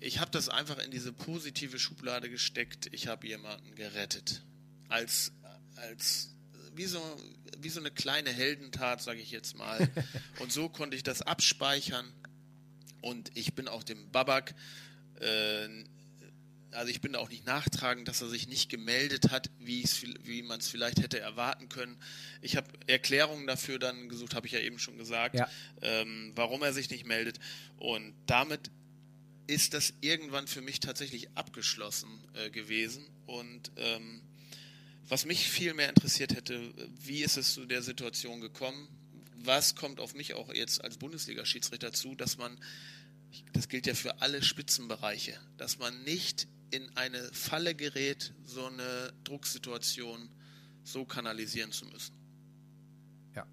[0.00, 2.88] ich habe das einfach in diese positive Schublade gesteckt.
[2.92, 4.42] Ich habe jemanden gerettet.
[4.88, 5.32] Als,
[5.76, 6.34] als,
[6.74, 7.00] wie so,
[7.58, 9.88] wie so eine kleine Heldentat, sage ich jetzt mal.
[10.38, 12.12] Und so konnte ich das abspeichern.
[13.00, 14.54] Und ich bin auch dem Babak
[15.20, 15.68] äh,
[16.72, 19.84] also ich bin auch nicht nachtragend, dass er sich nicht gemeldet hat, wie,
[20.22, 21.96] wie man es vielleicht hätte erwarten können.
[22.42, 25.48] Ich habe Erklärungen dafür dann gesucht, habe ich ja eben schon gesagt, ja.
[25.82, 27.38] ähm, warum er sich nicht meldet.
[27.76, 28.70] Und damit
[29.48, 33.04] ist das irgendwann für mich tatsächlich abgeschlossen äh, gewesen.
[33.26, 34.22] Und ähm,
[35.08, 38.88] was mich viel mehr interessiert hätte, wie ist es zu der Situation gekommen?
[39.34, 42.58] Was kommt auf mich auch jetzt als Bundesliga-Schiedsrichter zu, dass man
[43.52, 49.12] das gilt ja für alle Spitzenbereiche, dass man nicht in eine Falle gerät, so eine
[49.24, 50.28] Drucksituation
[50.82, 52.14] so kanalisieren zu müssen.
[53.34, 53.46] Ja.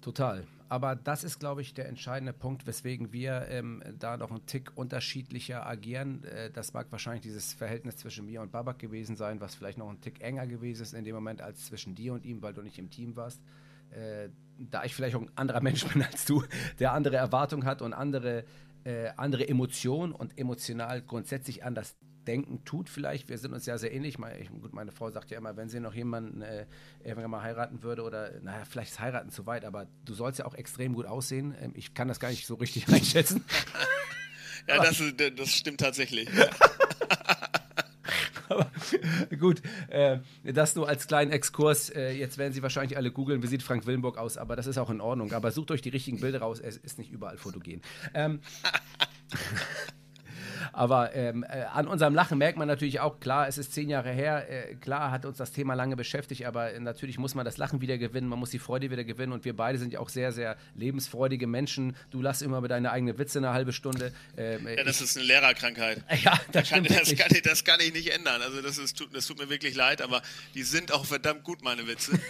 [0.00, 0.46] Total.
[0.72, 4.72] Aber das ist, glaube ich, der entscheidende Punkt, weswegen wir ähm, da noch einen Tick
[4.74, 6.24] unterschiedlicher agieren.
[6.24, 9.90] Äh, das mag wahrscheinlich dieses Verhältnis zwischen mir und Babak gewesen sein, was vielleicht noch
[9.90, 12.62] ein Tick enger gewesen ist in dem Moment als zwischen dir und ihm, weil du
[12.62, 13.42] nicht im Team warst.
[13.90, 16.42] Äh, da ich vielleicht auch ein anderer Mensch bin als du,
[16.78, 18.46] der andere Erwartungen hat und andere
[18.84, 21.96] äh, andere Emotionen und emotional grundsätzlich anders
[22.26, 23.28] denken tut vielleicht.
[23.28, 24.18] Wir sind uns ja sehr ähnlich.
[24.18, 26.66] Meine, gut, meine Frau sagt ja immer, wenn sie noch jemanden äh,
[27.04, 30.46] irgendwann mal heiraten würde oder, naja, vielleicht ist heiraten zu weit, aber du sollst ja
[30.46, 31.54] auch extrem gut aussehen.
[31.60, 33.44] Ähm, ich kann das gar nicht so richtig einschätzen.
[34.68, 35.02] ja, das,
[35.36, 36.28] das stimmt tatsächlich.
[38.48, 38.70] Aber
[39.38, 41.88] gut, äh, das nur als kleinen Exkurs.
[41.90, 44.76] Äh, jetzt werden Sie wahrscheinlich alle googeln, wie sieht Frank Willenburg aus, aber das ist
[44.78, 45.32] auch in Ordnung.
[45.32, 47.80] Aber sucht euch die richtigen Bilder raus, es ist nicht überall fotogen.
[48.12, 48.40] Ähm,
[50.72, 54.10] Aber ähm, äh, an unserem Lachen merkt man natürlich auch, klar, es ist zehn Jahre
[54.10, 57.80] her, äh, klar hat uns das Thema lange beschäftigt, aber natürlich muss man das Lachen
[57.80, 60.32] wieder gewinnen, man muss die Freude wieder gewinnen und wir beide sind ja auch sehr,
[60.32, 61.94] sehr lebensfreudige Menschen.
[62.10, 64.12] Du lachst immer über deine eigene Witze eine halbe Stunde.
[64.36, 66.02] Ähm, ja, das ich, ist eine Lehrerkrankheit.
[66.22, 68.40] Ja, das, kann, das, kann ich, das, kann ich, nicht ändern.
[68.42, 70.22] Also das, ist, das tut mir wirklich leid, aber
[70.54, 72.12] die sind auch verdammt gut, meine Witze.
[72.12, 72.20] Ne?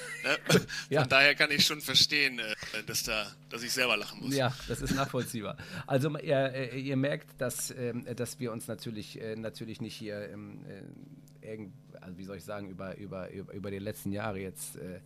[0.49, 1.05] Von ja.
[1.05, 2.55] daher kann ich schon verstehen, äh,
[2.87, 4.35] dass, da, dass ich selber lachen muss.
[4.35, 5.59] Ja, das ist nachvollziehbar.
[5.87, 10.31] Also ihr, äh, ihr merkt, dass, ähm, dass wir uns natürlich, äh, natürlich nicht hier,
[10.31, 10.65] ähm,
[11.43, 14.77] äh, irgend, also wie soll ich sagen, über, über, über, über die letzten Jahre jetzt
[14.77, 15.01] äh,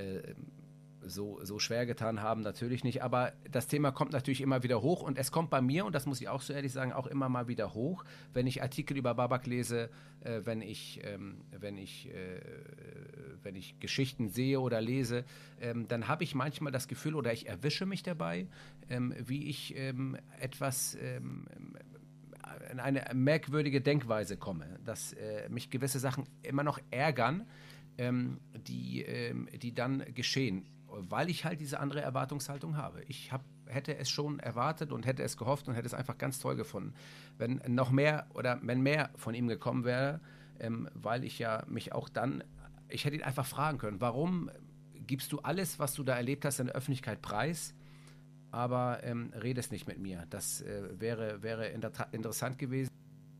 [0.00, 0.34] äh,
[1.04, 3.02] so, so schwer getan haben, natürlich nicht.
[3.02, 6.06] Aber das Thema kommt natürlich immer wieder hoch und es kommt bei mir, und das
[6.06, 9.14] muss ich auch so ehrlich sagen, auch immer mal wieder hoch, wenn ich Artikel über
[9.14, 12.40] Babak lese, äh, wenn, ich, ähm, wenn, ich, äh,
[13.42, 15.24] wenn ich Geschichten sehe oder lese,
[15.60, 18.46] ähm, dann habe ich manchmal das Gefühl oder ich erwische mich dabei,
[18.88, 21.46] ähm, wie ich ähm, etwas ähm,
[22.70, 27.46] in eine merkwürdige Denkweise komme, dass äh, mich gewisse Sachen immer noch ärgern,
[27.98, 33.02] ähm, die, ähm, die dann geschehen, weil ich halt diese andere Erwartungshaltung habe.
[33.08, 36.38] Ich hab, hätte es schon erwartet und hätte es gehofft und hätte es einfach ganz
[36.38, 36.94] toll gefunden,
[37.38, 40.20] wenn noch mehr oder wenn mehr von ihm gekommen wäre,
[40.60, 42.44] ähm, weil ich ja mich auch dann,
[42.88, 44.50] ich hätte ihn einfach fragen können, warum
[45.06, 47.74] gibst du alles, was du da erlebt hast, in der Öffentlichkeit preis?
[48.52, 50.26] Aber ähm, redest nicht mit mir.
[50.30, 51.82] Das äh, wäre, wäre in
[52.12, 52.90] interessant gewesen.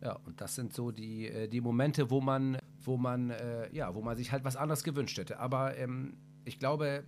[0.02, 3.94] Ja, und das sind so die, äh, die Momente, wo man, wo man, äh, ja,
[3.94, 5.38] wo man sich halt was anderes gewünscht hätte.
[5.38, 7.04] Aber ähm, ich glaube,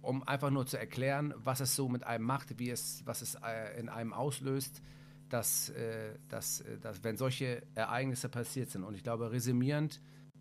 [0.00, 3.36] um einfach nur zu erklären, was es so mit einem macht, wie es, was es
[3.36, 4.82] äh, in einem auslöst,
[5.28, 8.82] dass, äh, dass, dass, wenn solche Ereignisse passiert sind.
[8.82, 10.00] Und ich glaube, resümierend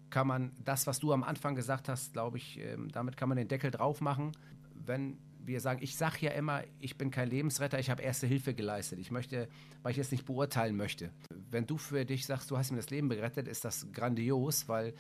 [0.10, 3.38] kann man das, was du am Anfang gesagt hast, glaube ich, ähm, damit kann man
[3.38, 4.32] den Deckel drauf machen.
[4.74, 8.54] Wenn wir sagen, ich sage ja immer, ich bin kein Lebensretter, ich habe erste Hilfe
[8.54, 9.00] geleistet.
[9.00, 9.48] Ich möchte,
[9.84, 11.12] weil ich es nicht beurteilen möchte.
[11.50, 14.94] Wenn du für dich sagst, du hast mir das Leben gerettet, ist das grandios, weil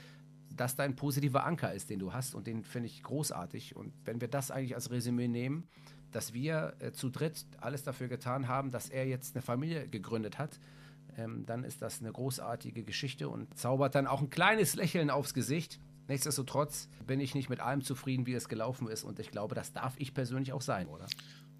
[0.55, 3.75] das dein positiver Anker ist, den du hast und den finde ich großartig.
[3.75, 5.67] Und wenn wir das eigentlich als Resümee nehmen,
[6.11, 10.37] dass wir äh, zu dritt alles dafür getan haben, dass er jetzt eine Familie gegründet
[10.37, 10.59] hat,
[11.17, 15.33] ähm, dann ist das eine großartige Geschichte und zaubert dann auch ein kleines Lächeln aufs
[15.33, 15.79] Gesicht.
[16.07, 19.73] Nichtsdestotrotz bin ich nicht mit allem zufrieden, wie es gelaufen ist und ich glaube, das
[19.73, 21.07] darf ich persönlich auch sein, oder?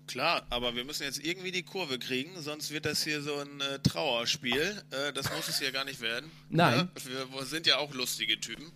[0.08, 3.62] Klar, aber wir müssen jetzt irgendwie die Kurve kriegen, sonst wird das hier so ein
[3.62, 4.84] äh, Trauerspiel.
[4.91, 6.30] Äh, das muss es ja gar nicht werden.
[6.50, 6.89] Nein.
[6.96, 8.72] Ja, wir, sind ja auch lustige Typen.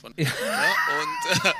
[0.00, 0.24] Von, ja.
[0.24, 0.64] Ja,
[1.02, 1.52] und äh,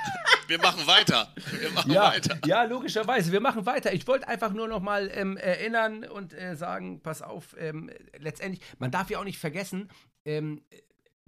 [0.46, 1.34] wir machen weiter.
[1.58, 2.38] Wir machen ja, weiter.
[2.46, 3.30] Ja, logischerweise.
[3.30, 3.92] Wir machen weiter.
[3.92, 8.64] Ich wollte einfach nur noch mal ähm, erinnern und äh, sagen, pass auf, ähm, letztendlich,
[8.78, 9.90] man darf ja auch nicht vergessen,
[10.24, 10.62] ähm,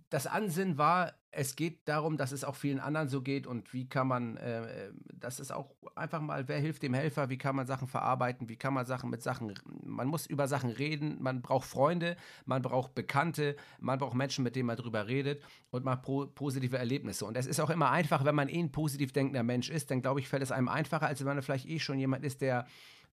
[0.08, 3.88] das Ansinnen war, es geht darum, dass es auch vielen anderen so geht und wie
[3.88, 7.66] kann man, äh, das ist auch einfach mal, wer hilft dem Helfer, wie kann man
[7.66, 11.66] Sachen verarbeiten, wie kann man Sachen mit Sachen, man muss über Sachen reden, man braucht
[11.66, 16.26] Freunde, man braucht Bekannte, man braucht Menschen, mit denen man drüber redet und man pro,
[16.26, 17.24] positive Erlebnisse.
[17.24, 20.02] Und es ist auch immer einfach, wenn man eh ein positiv denkender Mensch ist, dann
[20.02, 22.66] glaube ich, fällt es einem einfacher, als wenn man vielleicht eh schon jemand ist, der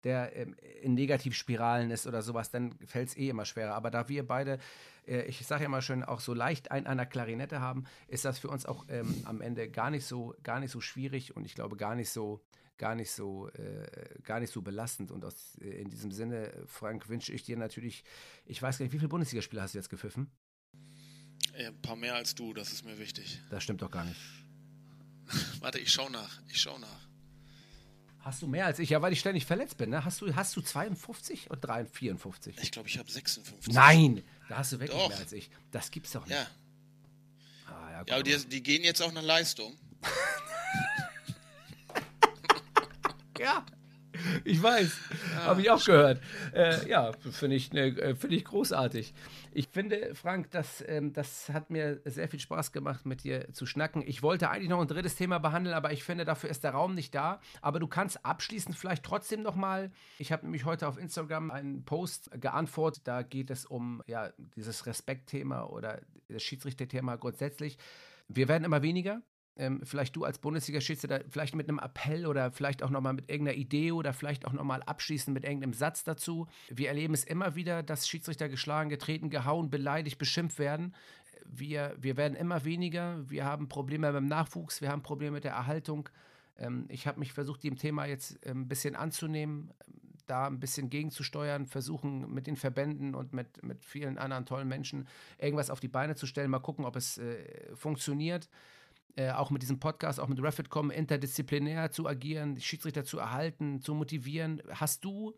[0.03, 3.75] der ähm, in Negativspiralen ist oder sowas, dann fällt es eh immer schwerer.
[3.75, 4.59] Aber da wir beide,
[5.07, 8.39] äh, ich sage ja immer schön, auch so leicht ein einer Klarinette haben, ist das
[8.39, 11.55] für uns auch ähm, am Ende gar nicht so, gar nicht so schwierig und ich
[11.55, 12.41] glaube gar nicht so,
[12.77, 15.11] gar nicht so, äh, gar nicht so belastend.
[15.11, 18.03] Und aus, äh, in diesem Sinne, Frank, wünsche ich dir natürlich,
[18.45, 20.31] ich weiß gar nicht, wie viele Bundesligaspiele hast du jetzt gepfiffen?
[21.53, 23.41] Ein paar mehr als du, das ist mir wichtig.
[23.49, 24.19] Das stimmt doch gar nicht.
[25.59, 26.41] Warte, ich schau nach.
[26.47, 27.08] Ich schau nach.
[28.21, 28.89] Hast du mehr als ich?
[28.89, 29.91] Ja, weil ich ständig verletzt bin.
[29.91, 30.03] Ne?
[30.03, 32.57] Hast, du, hast du 52 oder 53?
[32.61, 33.73] Ich glaube, ich habe 56.
[33.73, 35.09] Nein, da hast du wirklich Doch.
[35.09, 35.49] mehr als ich.
[35.71, 36.35] Das gibt's doch nicht.
[36.35, 36.45] Ja.
[37.67, 39.73] Ah, ja, Ja, guck aber die, die gehen jetzt auch nach Leistung.
[43.39, 43.65] ja.
[44.43, 44.97] Ich weiß,
[45.45, 46.21] habe ich auch gehört.
[46.53, 49.13] Äh, ja, finde ich, ne, äh, finde ich großartig.
[49.51, 53.65] Ich finde, Frank, das, ähm, das hat mir sehr viel Spaß gemacht, mit dir zu
[53.65, 54.03] schnacken.
[54.05, 56.95] Ich wollte eigentlich noch ein drittes Thema behandeln, aber ich finde, dafür ist der Raum
[56.95, 57.39] nicht da.
[57.61, 59.91] Aber du kannst abschließend vielleicht trotzdem noch mal.
[60.17, 63.03] Ich habe nämlich heute auf Instagram einen Post geantwortet.
[63.05, 67.77] Da geht es um ja dieses Respektthema oder das Schiedsrichterthema grundsätzlich.
[68.27, 69.21] Wir werden immer weniger
[69.59, 73.57] ähm, vielleicht du als Bundesliga-Schiedsrichter, vielleicht mit einem Appell oder vielleicht auch nochmal mit irgendeiner
[73.57, 76.47] Idee oder vielleicht auch nochmal abschließend mit irgendeinem Satz dazu.
[76.69, 80.95] Wir erleben es immer wieder, dass Schiedsrichter geschlagen, getreten, gehauen, beleidigt, beschimpft werden.
[81.45, 83.29] Wir, wir werden immer weniger.
[83.29, 86.07] Wir haben Probleme dem Nachwuchs, wir haben Probleme mit der Erhaltung.
[86.57, 89.71] Ähm, ich habe mich versucht, dem Thema jetzt äh, ein bisschen anzunehmen,
[90.25, 95.07] da ein bisschen gegenzusteuern, versuchen mit den Verbänden und mit, mit vielen anderen tollen Menschen
[95.37, 96.49] irgendwas auf die Beine zu stellen.
[96.49, 98.47] Mal gucken, ob es äh, funktioniert
[99.19, 103.81] äh, auch mit diesem Podcast, auch mit Refit.com, interdisziplinär zu agieren, die Schiedsrichter zu erhalten,
[103.81, 104.61] zu motivieren.
[104.69, 105.37] Hast du,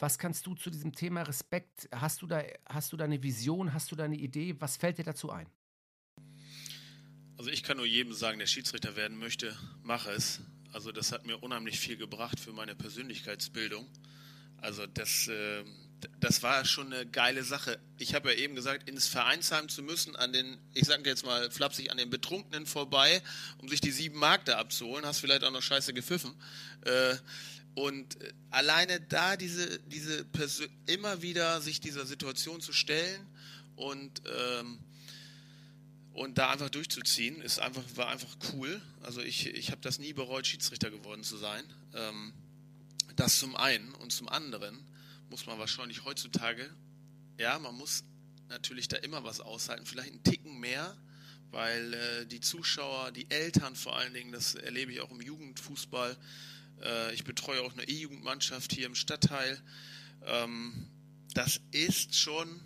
[0.00, 3.72] was kannst du zu diesem Thema Respekt, hast du da, hast du da eine Vision,
[3.72, 5.46] hast du da eine Idee, was fällt dir dazu ein?
[7.36, 10.40] Also ich kann nur jedem sagen, der Schiedsrichter werden möchte, mache es.
[10.72, 13.86] Also das hat mir unheimlich viel gebracht für meine Persönlichkeitsbildung.
[14.56, 15.62] Also das, äh,
[16.20, 17.78] das war schon eine geile Sache.
[17.98, 21.50] Ich habe ja eben gesagt, ins Vereinsheim zu müssen, an den, ich sage jetzt mal
[21.50, 23.22] flapsig, an den Betrunkenen vorbei,
[23.58, 26.34] um sich die sieben Mark da abzuholen, hast vielleicht auch noch scheiße gepfiffen.
[26.82, 27.16] Äh,
[27.74, 33.26] und äh, alleine da diese, diese Persö immer wieder sich dieser Situation zu stellen
[33.76, 34.78] und ähm,
[36.14, 38.80] und da einfach durchzuziehen, ist einfach, war einfach cool.
[39.02, 41.64] Also ich, ich habe das nie bereut, Schiedsrichter geworden zu sein.
[41.92, 42.32] Ähm,
[43.16, 44.78] das zum einen und zum anderen
[45.34, 46.70] muss man wahrscheinlich heutzutage,
[47.40, 48.04] ja, man muss
[48.46, 50.96] natürlich da immer was aushalten, vielleicht einen Ticken mehr,
[51.50, 56.16] weil äh, die Zuschauer, die Eltern vor allen Dingen, das erlebe ich auch im Jugendfußball.
[56.82, 59.60] Äh, ich betreue auch eine E-Jugendmannschaft hier im Stadtteil.
[60.24, 60.88] Ähm,
[61.34, 62.60] das ist schon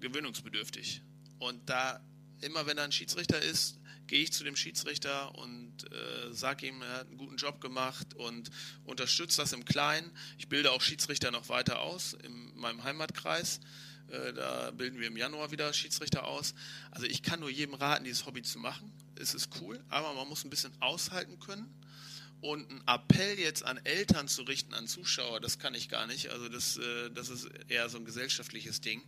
[0.00, 1.00] gewöhnungsbedürftig.
[1.38, 2.04] Und da,
[2.42, 6.82] immer wenn da ein Schiedsrichter ist, gehe ich zu dem Schiedsrichter und äh, sage ihm,
[6.82, 8.50] er hat einen guten Job gemacht und
[8.84, 10.10] unterstütze das im Kleinen.
[10.38, 13.60] Ich bilde auch Schiedsrichter noch weiter aus in meinem Heimatkreis.
[14.08, 16.54] Äh, da bilden wir im Januar wieder Schiedsrichter aus.
[16.90, 18.92] Also ich kann nur jedem raten, dieses Hobby zu machen.
[19.16, 21.72] Es ist cool, aber man muss ein bisschen aushalten können.
[22.42, 26.30] Und einen Appell jetzt an Eltern zu richten, an Zuschauer, das kann ich gar nicht.
[26.30, 29.00] Also das, äh, das ist eher so ein gesellschaftliches Ding.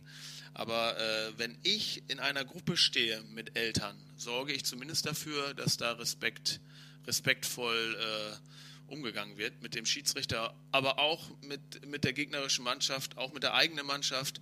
[0.55, 5.75] Aber äh, wenn ich in einer Gruppe stehe mit Eltern, sorge ich zumindest dafür, dass
[5.75, 6.61] da Respekt,
[7.05, 13.33] respektvoll äh, umgegangen wird mit dem Schiedsrichter, aber auch mit, mit der gegnerischen Mannschaft, auch
[13.33, 14.39] mit der eigenen Mannschaft.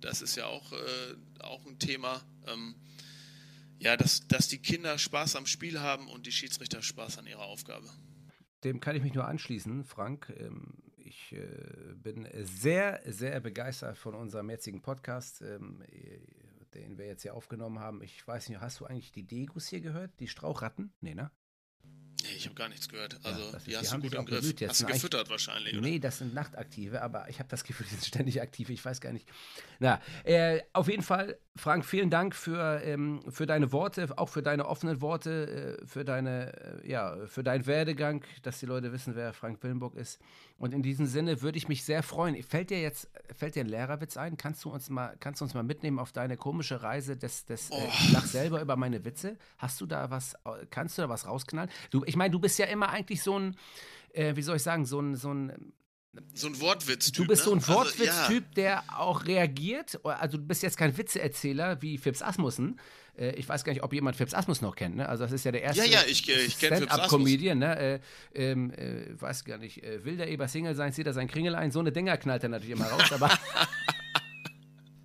[0.00, 2.22] Das ist ja auch, äh, auch ein Thema.
[2.46, 2.74] Ähm,
[3.78, 7.44] ja, dass, dass die Kinder Spaß am Spiel haben und die Schiedsrichter Spaß an ihrer
[7.44, 7.86] Aufgabe.
[8.64, 10.32] Dem kann ich mich nur anschließen, Frank.
[10.38, 10.72] Ähm,
[11.10, 15.42] ich äh, bin sehr, sehr begeistert von unserem jetzigen Podcast.
[15.42, 15.82] Ähm,
[16.74, 18.02] den wir jetzt hier aufgenommen haben.
[18.02, 20.12] Ich weiß nicht, hast du eigentlich die Degus hier gehört?
[20.20, 20.92] Die Strauchratten?
[21.00, 21.30] Nee, ne?
[22.22, 23.18] Nee, ich habe gar nichts gehört.
[23.24, 24.44] Also, Ja, die die hast haben du gut im Griff.
[24.44, 25.82] jetzt, Hast du gefüttert wahrscheinlich, oder?
[25.82, 28.70] Nee, das sind Nachtaktive, aber ich habe das Gefühl, die sind ständig aktiv.
[28.70, 29.26] Ich weiß gar nicht.
[29.78, 34.42] Na, äh, auf jeden Fall, Frank, vielen Dank für, ähm, für deine Worte, auch für
[34.42, 36.52] deine offenen Worte, äh, für deine,
[36.82, 40.18] äh, ja, für deinen Werdegang, dass die Leute wissen, wer Frank Willenburg ist.
[40.58, 42.40] Und in diesem Sinne würde ich mich sehr freuen.
[42.42, 44.36] Fällt dir jetzt, fällt dir ein Lehrerwitz ein?
[44.36, 47.70] Kannst du uns mal, kannst du uns mal mitnehmen auf deine komische Reise des, des
[47.70, 49.38] äh, ich lach selber über meine Witze?
[49.56, 51.70] Hast du da was, äh, kannst du da was rausknallen?
[51.90, 53.56] Du, ich meine, du bist ja immer eigentlich so ein,
[54.12, 55.72] äh, wie soll ich sagen, so ein, so ein
[56.34, 57.14] So ein Wortwitz-Typ.
[57.24, 57.64] Du bist so ein ne?
[57.68, 59.98] Also, Wortwitztyp, der auch reagiert.
[60.04, 62.80] Also du bist jetzt kein Witzeerzähler wie Fips Asmussen.
[63.16, 64.96] Äh, Ich weiß gar nicht, ob jemand Fips Asmus noch kennt.
[64.96, 65.08] Ne?
[65.08, 67.58] Also das ist ja der erste Ja, ja, ich- ich kenn Fips Stand-up-Comedian.
[67.60, 67.78] Ne?
[67.78, 68.00] Äh,
[68.34, 71.54] ähm, äh, weiß gar nicht, äh, will der Eber Single sein, zieht er sein Kringel
[71.54, 71.70] ein.
[71.70, 73.12] So eine Dinger knallt er natürlich immer raus.
[73.12, 73.30] Aber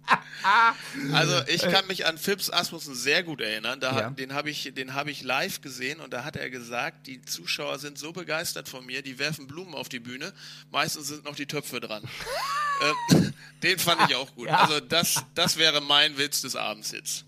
[1.11, 3.79] Also ich kann mich an Phipps Asmussen sehr gut erinnern.
[3.79, 4.09] Da, Ja.
[4.11, 7.79] Den habe ich, den hab ich live gesehen und da hat er gesagt, die Zuschauer
[7.79, 10.33] sind so begeistert von mir, die werfen Blumen auf die Bühne.
[10.71, 12.03] Meistens sind noch die Töpfe dran.
[13.11, 13.33] ähm,
[13.63, 14.47] den fand ich auch gut.
[14.47, 14.59] Ja.
[14.59, 17.25] Also das, das wäre mein Witz des Abends jetzt.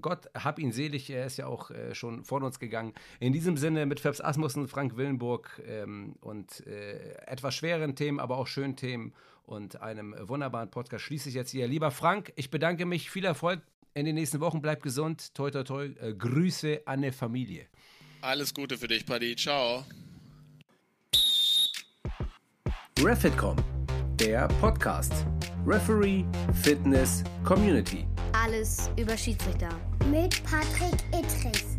[0.00, 2.92] Gott hab ihn selig, er ist ja auch äh, schon von uns gegangen.
[3.20, 8.36] In diesem Sinne mit Fips Asmussen, Frank Willenburg ähm, und äh, etwas schweren Themen, aber
[8.36, 9.14] auch schönen Themen
[9.44, 11.68] und einem wunderbaren Podcast schließe ich jetzt hier.
[11.68, 13.60] Lieber Frank, ich bedanke mich, viel Erfolg
[13.94, 17.66] in den nächsten Wochen, bleib gesund, toi toi toi, äh, Grüße an die Familie.
[18.20, 19.36] Alles Gute für dich, Paddy.
[19.36, 19.84] Ciao.
[23.00, 23.56] Refitcom,
[24.18, 25.12] der Podcast.
[25.66, 26.24] Referee,
[26.62, 28.06] Fitness, Community.
[28.32, 29.70] Alles über Schiedsrichter.
[30.10, 31.73] Mit Patrick Ittrich.